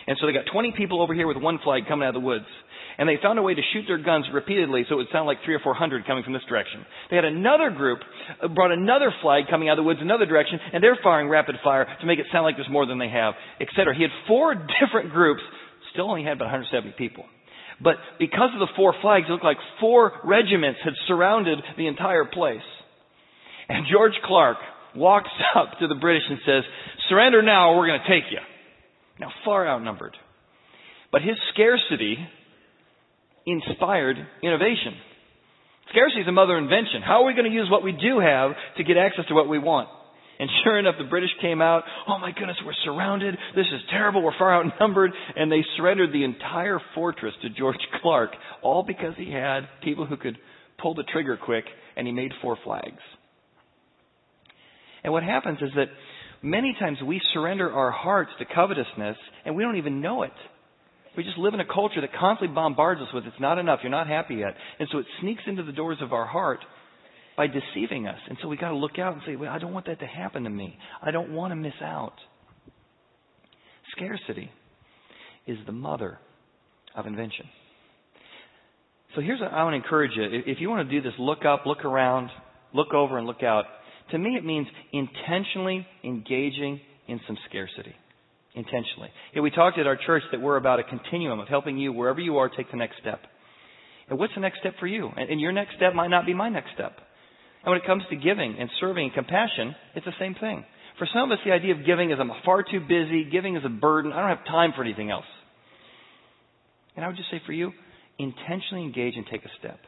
[0.10, 2.26] And so they got 20 people over here with one flag coming out of the
[2.26, 2.50] woods.
[2.98, 5.38] And they found a way to shoot their guns repeatedly so it would sound like
[5.46, 6.84] three or four hundred coming from this direction.
[7.12, 8.00] They had another group,
[8.42, 11.56] uh, brought another flag coming out of the woods another direction, and they're firing rapid
[11.64, 13.96] fire to make it sound like there's more than they have, etc.
[13.96, 15.42] He had four different groups,
[15.94, 17.24] still only had about 170 people.
[17.80, 22.26] But because of the four flags, it looked like four regiments had surrounded the entire
[22.26, 22.66] place.
[23.70, 24.58] And George Clark
[24.96, 26.64] walks up to the British and says,
[27.08, 28.40] surrender now or we're going to take you.
[29.20, 30.16] Now far outnumbered.
[31.12, 32.18] But his scarcity
[33.46, 34.94] inspired innovation.
[35.90, 37.02] Scarcity is a mother invention.
[37.04, 39.50] How are we going to use what we do have to get access to what
[39.50, 39.90] we want?
[40.40, 41.84] And sure enough, the British came out.
[42.08, 43.36] Oh my goodness, we're surrounded.
[43.56, 44.24] This is terrible.
[44.24, 45.12] We're far outnumbered.
[45.36, 50.16] And they surrendered the entire fortress to George Clark, all because he had people who
[50.16, 50.38] could
[50.82, 51.66] pull the trigger quick
[51.98, 53.02] and he made four flags.
[55.04, 55.88] And what happens is that
[56.42, 60.32] many times we surrender our hearts to covetousness and we don't even know it.
[61.18, 63.92] We just live in a culture that constantly bombards us with it's not enough, you're
[63.92, 64.54] not happy yet.
[64.80, 66.60] And so it sneaks into the doors of our heart
[67.36, 68.20] by deceiving us.
[68.28, 70.06] And so we got to look out and say, well, I don't want that to
[70.06, 70.78] happen to me.
[71.02, 72.14] I don't want to miss out.
[73.96, 74.52] Scarcity
[75.48, 76.20] is the mother
[76.96, 77.46] of invention.
[79.16, 80.24] So here's what I want to encourage you.
[80.46, 82.30] If you want to do this, look up, look around,
[82.74, 83.66] look over, and look out.
[84.12, 87.96] To me, it means intentionally engaging in some scarcity
[88.56, 89.10] intentionally.
[89.34, 92.20] Yeah, we talked at our church that we're about a continuum of helping you wherever
[92.20, 93.22] you are take the next step.
[94.10, 95.10] And what's the next step for you?
[95.16, 96.94] And, your next step might not be my next step.
[97.64, 100.66] And when it comes to giving and serving and compassion, it's the same thing.
[100.98, 103.30] For some of us, the idea of giving is I'm far too busy.
[103.32, 104.12] Giving is a burden.
[104.12, 105.26] I don't have time for anything else.
[106.96, 107.72] And I would just say for you,
[108.18, 109.80] intentionally engage and take a step.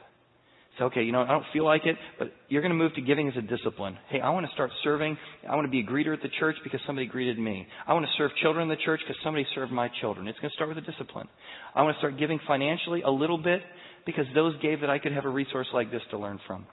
[0.82, 3.02] Say, okay, you know, I don't feel like it, but you're going to move to
[3.02, 3.98] giving as a discipline.
[4.10, 5.16] Hey, I want to start serving.
[5.48, 7.68] I want to be a greeter at the church because somebody greeted me.
[7.88, 10.28] I want to serve children in the church because somebody served my children.
[10.28, 11.28] It's going to start with a discipline.
[11.76, 13.62] I want to start giving financially a little bit
[14.08, 16.66] because those gave that I could have a resource like this to learn from.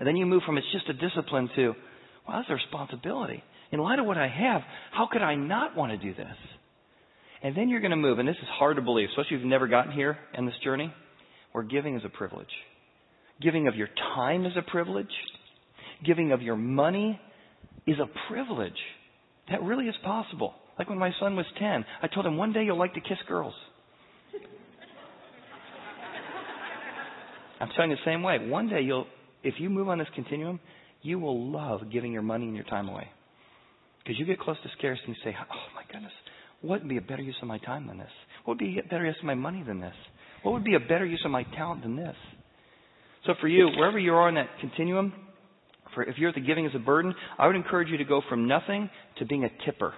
[0.00, 1.74] And then you move from it's just a discipline to,
[2.26, 3.44] well, that's a responsibility.
[3.70, 6.36] In light of what I have, how could I not want to do this?
[7.44, 9.50] And then you're going to move, and this is hard to believe, especially if you've
[9.50, 10.92] never gotten here in this journey,
[11.52, 12.48] where giving is a privilege.
[13.42, 15.06] Giving of your time is a privilege.
[16.04, 17.20] Giving of your money
[17.86, 18.72] is a privilege.
[19.50, 20.54] That really is possible.
[20.78, 23.18] Like when my son was 10, I told him, one day you'll like to kiss
[23.28, 23.54] girls.
[27.60, 28.38] I'm telling you the same way.
[28.48, 29.06] One day you'll,
[29.42, 30.60] if you move on this continuum,
[31.02, 33.08] you will love giving your money and your time away.
[34.02, 36.12] Because you get close to scarcity and say, oh my goodness,
[36.62, 38.10] what would be a better use of my time than this?
[38.44, 39.94] What would be a better use of my money than this?
[40.42, 42.16] What would be a better use of my talent than this?
[43.26, 45.12] So for you, wherever you are in that continuum,
[45.94, 48.22] for if you're at the giving as a burden, I would encourage you to go
[48.28, 49.92] from nothing to being a tipper.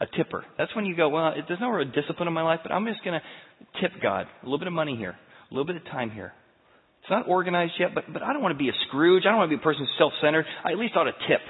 [0.00, 0.44] a tipper.
[0.58, 2.86] That's when you go, well, it, there's no real discipline in my life, but I'm
[2.86, 4.26] just going to tip God.
[4.42, 5.16] A little bit of money here,
[5.50, 6.32] a little bit of time here.
[7.02, 9.24] It's not organized yet, but, but I don't want to be a Scrooge.
[9.26, 10.44] I don't want to be a person who's self-centered.
[10.64, 11.40] I at least ought to tip.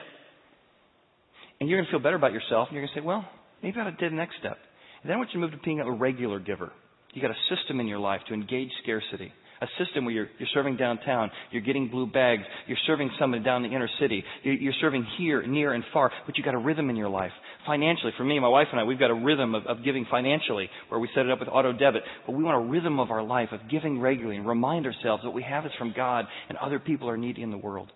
[1.61, 3.25] And you're going to feel better about yourself, and you're going to say, well,
[3.63, 4.59] maybe I ought to do the next step.
[5.03, 6.73] And then I want you to move to being a regular giver.
[7.13, 9.33] You got a system in your life to engage scarcity
[9.63, 13.63] a system where you're, you're serving downtown, you're getting blue bags, you're serving someone down
[13.63, 16.91] the inner city, you're, you're serving here, near, and far, but you've got a rhythm
[16.91, 17.31] in your life.
[17.65, 20.69] Financially, for me, my wife and I, we've got a rhythm of, of giving financially,
[20.89, 23.23] where we set it up with auto debit, but we want a rhythm of our
[23.23, 26.59] life of giving regularly and remind ourselves that what we have is from God and
[26.59, 27.91] other people are needy in the world.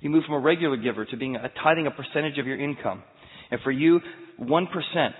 [0.00, 3.02] You move from a regular giver to being a tithing a percentage of your income.
[3.50, 4.00] And for you,
[4.40, 4.66] 1%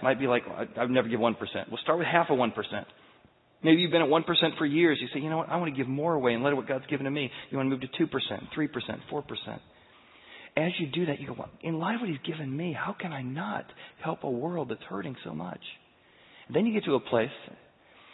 [0.02, 0.42] might be like,
[0.76, 1.36] I would never give 1%.
[1.68, 2.52] We'll start with half of 1%.
[3.64, 4.98] Maybe you've been at 1% for years.
[5.00, 6.86] You say, you know what, I want to give more away and let what God's
[6.86, 7.30] given to me.
[7.50, 8.08] You want to move to 2%,
[8.56, 9.60] 3%, 4%.
[10.54, 12.94] As you do that, you go, well, in light of what He's given me, how
[12.98, 13.64] can I not
[14.02, 15.60] help a world that's hurting so much?
[16.46, 17.30] And then you get to a place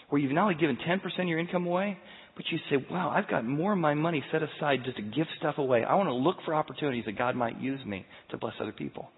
[0.09, 1.99] where you've not only given 10% of your income away,
[2.37, 5.27] but you say, wow, I've got more of my money set aside just to give
[5.39, 5.83] stuff away.
[5.83, 9.11] I want to look for opportunities that God might use me to bless other people.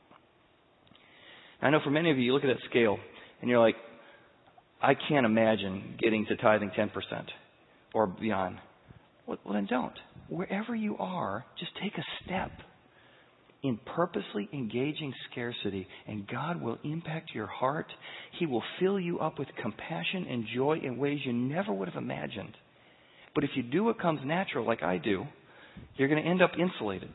[1.61, 2.99] I know for many of you, you look at that scale
[3.41, 3.77] and you're like,
[4.83, 6.91] I can't imagine getting to tithing 10%
[7.95, 8.59] or beyond.
[9.27, 9.93] Well, then don't.
[10.29, 12.51] Wherever you are, just take a step
[13.63, 17.87] in purposely engaging scarcity, and God will impact your heart.
[18.39, 22.03] He will fill you up with compassion and joy in ways you never would have
[22.03, 22.57] imagined.
[23.35, 25.25] But if you do what comes natural, like I do,
[25.97, 27.13] you're going to end up insulated.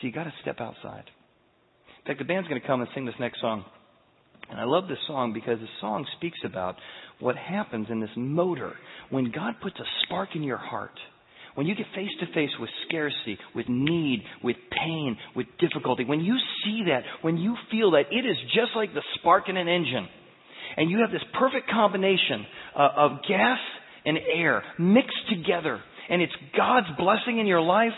[0.00, 1.04] So you got to step outside.
[2.00, 3.64] In fact, the band's going to come and sing this next song.
[4.50, 6.76] And I love this song because the song speaks about
[7.20, 8.72] what happens in this motor
[9.10, 10.98] when God puts a spark in your heart.
[11.54, 16.20] When you get face to face with scarcity, with need, with pain, with difficulty, when
[16.20, 19.68] you see that, when you feel that, it is just like the spark in an
[19.68, 20.06] engine.
[20.76, 22.46] and you have this perfect combination
[22.76, 23.58] uh, of gas
[24.04, 27.92] and air mixed together, and it's God's blessing in your life,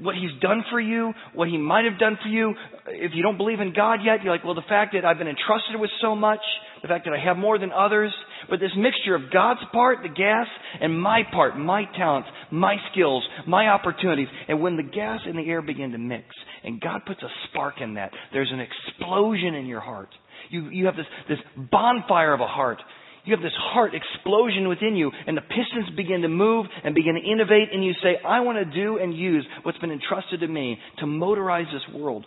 [0.00, 2.54] what He's done for you, what He might have done for you.
[2.88, 5.28] If you don't believe in God yet, you're like, well, the fact that I've been
[5.28, 6.40] entrusted with so much,
[6.82, 8.12] the fact that I have more than others,
[8.50, 10.46] but this mixture of God's part, the gas,
[10.80, 14.28] and my part, my talents, my skills, my opportunities.
[14.48, 16.26] And when the gas and the air begin to mix,
[16.62, 20.10] and God puts a spark in that, there's an explosion in your heart.
[20.50, 21.38] You, you have this, this
[21.70, 22.78] bonfire of a heart.
[23.24, 27.14] You have this heart explosion within you, and the pistons begin to move and begin
[27.14, 30.48] to innovate, and you say, I want to do and use what's been entrusted to
[30.48, 32.26] me to motorize this world.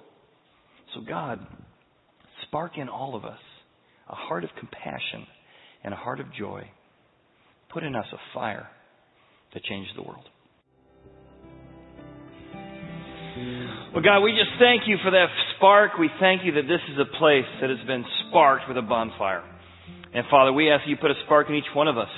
[0.96, 1.40] So, God,
[2.48, 3.40] spark in all of us
[4.10, 5.28] a heart of compassion
[5.84, 6.68] and a heart of joy.
[7.72, 8.68] Put in us a fire
[9.54, 10.26] to change the world.
[13.94, 15.92] Well, God, we just thank you for that spark.
[16.00, 19.44] We thank you that this is a place that has been sparked with a bonfire.
[20.14, 22.10] And Father, we ask you put a spark in each one of us,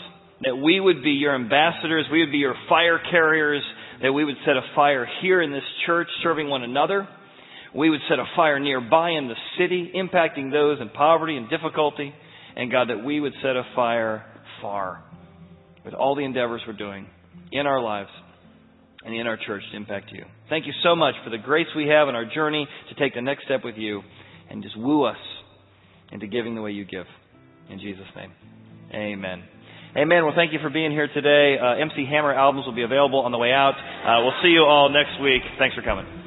[0.41, 3.63] that we would be your ambassadors, we would be your fire carriers,
[4.01, 7.07] that we would set a fire here in this church serving one another.
[7.75, 12.13] We would set a fire nearby in the city, impacting those in poverty and difficulty.
[12.55, 14.25] And God, that we would set a fire
[14.61, 15.03] far
[15.85, 17.07] with all the endeavors we're doing
[17.51, 18.09] in our lives
[19.03, 20.25] and in our church to impact you.
[20.49, 23.21] Thank you so much for the grace we have in our journey to take the
[23.21, 24.01] next step with you
[24.49, 25.17] and just woo us
[26.11, 27.05] into giving the way you give.
[27.69, 28.31] In Jesus' name.
[28.93, 29.43] Amen.
[29.97, 30.25] Amen.
[30.25, 31.57] Well, thank you for being here today.
[31.57, 33.73] Uh, MC Hammer albums will be available on the way out.
[33.73, 35.41] Uh, we'll see you all next week.
[35.57, 36.18] Thanks for coming.